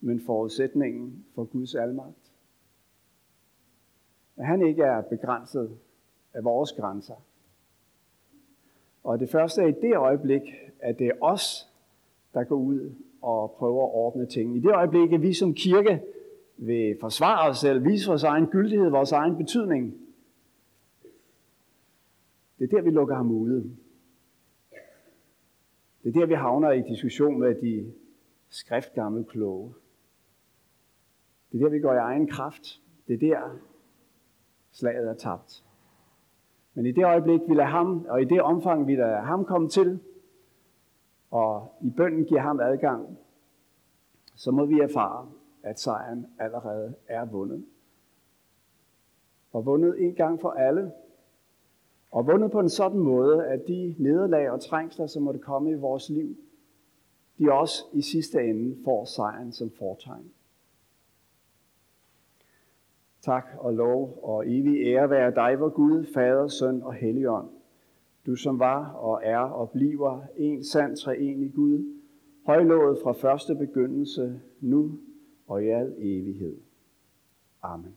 men 0.00 0.20
forudsætningen 0.20 1.24
for 1.34 1.44
Guds 1.44 1.74
almagt. 1.74 2.32
At 4.36 4.46
han 4.46 4.66
ikke 4.66 4.82
er 4.82 5.00
begrænset 5.00 5.78
af 6.34 6.44
vores 6.44 6.72
grænser. 6.72 7.24
Og 9.04 9.20
det 9.20 9.30
første 9.30 9.62
er 9.62 9.66
i 9.66 9.72
det 9.72 9.96
øjeblik, 9.96 10.42
at 10.80 10.98
det 10.98 11.06
er 11.06 11.14
os, 11.20 11.69
der 12.34 12.44
går 12.44 12.56
ud 12.56 12.94
og 13.22 13.54
prøver 13.58 13.84
at 13.84 13.94
ordne 13.94 14.26
ting. 14.26 14.56
I 14.56 14.60
det 14.60 14.74
øjeblik, 14.74 15.12
at 15.12 15.22
vi 15.22 15.32
som 15.32 15.54
kirke 15.54 16.02
vil 16.56 16.96
forsvare 17.00 17.50
os 17.50 17.58
selv, 17.58 17.84
vise 17.84 18.08
vores 18.08 18.24
egen 18.24 18.46
gyldighed, 18.46 18.90
vores 18.90 19.12
egen 19.12 19.36
betydning, 19.36 19.94
det 22.58 22.72
er 22.72 22.76
der, 22.76 22.82
vi 22.82 22.90
lukker 22.90 23.14
ham 23.14 23.30
ude. 23.30 23.76
Det 26.02 26.16
er 26.16 26.20
der, 26.20 26.26
vi 26.26 26.34
havner 26.34 26.70
i 26.70 26.82
diskussion 26.82 27.38
med 27.38 27.54
de 27.54 27.92
skriftgamle 28.48 29.24
kloge. 29.24 29.74
Det 31.52 31.60
er 31.60 31.64
der, 31.64 31.70
vi 31.70 31.80
går 31.80 31.92
i 31.92 31.96
egen 31.96 32.26
kraft. 32.26 32.80
Det 33.08 33.14
er 33.14 33.18
der, 33.18 33.58
slaget 34.70 35.08
er 35.08 35.14
tabt. 35.14 35.64
Men 36.74 36.86
i 36.86 36.92
det 36.92 37.04
øjeblik, 37.04 37.40
vi 37.48 37.54
lader 37.54 37.68
ham, 37.68 38.06
og 38.08 38.22
i 38.22 38.24
det 38.24 38.42
omfang, 38.42 38.86
vi 38.86 38.96
lader 38.96 39.20
ham 39.20 39.44
komme 39.44 39.68
til, 39.68 40.00
og 41.30 41.74
i 41.80 41.90
bønden 41.90 42.24
giver 42.24 42.40
ham 42.40 42.60
adgang, 42.60 43.18
så 44.34 44.50
må 44.50 44.64
vi 44.64 44.80
erfare, 44.80 45.28
at 45.62 45.80
sejren 45.80 46.26
allerede 46.38 46.94
er 47.08 47.24
vundet. 47.24 47.64
Og 49.52 49.66
vundet 49.66 50.04
en 50.04 50.14
gang 50.14 50.40
for 50.40 50.50
alle, 50.50 50.92
og 52.10 52.26
vundet 52.26 52.50
på 52.50 52.60
en 52.60 52.68
sådan 52.68 52.98
måde, 52.98 53.46
at 53.46 53.66
de 53.68 53.94
nederlag 53.98 54.50
og 54.50 54.60
trængsler, 54.60 55.06
som 55.06 55.22
måtte 55.22 55.40
komme 55.40 55.70
i 55.70 55.74
vores 55.74 56.10
liv, 56.10 56.36
de 57.38 57.52
også 57.52 57.84
i 57.92 58.02
sidste 58.02 58.42
ende 58.42 58.84
får 58.84 59.04
sejren 59.04 59.52
som 59.52 59.70
fortegn. 59.78 60.32
Tak 63.20 63.46
og 63.58 63.74
lov 63.74 64.20
og 64.22 64.48
evig 64.48 64.86
ære 64.86 65.10
være 65.10 65.34
dig, 65.34 65.60
vor 65.60 65.68
Gud, 65.68 66.04
Fader, 66.14 66.48
Søn 66.48 66.82
og 66.82 66.94
Helligånd. 66.94 67.48
Du 68.30 68.36
som 68.36 68.58
var 68.58 68.90
og 68.90 69.20
er 69.24 69.38
og 69.38 69.70
bliver 69.70 70.20
en 70.36 70.64
sand 70.64 70.96
treenig 70.96 71.52
Gud, 71.54 72.00
højlået 72.46 72.98
fra 73.02 73.12
første 73.12 73.54
begyndelse, 73.54 74.40
nu 74.60 74.98
og 75.46 75.64
i 75.64 75.68
al 75.68 75.94
evighed. 75.98 76.56
Amen. 77.62 77.94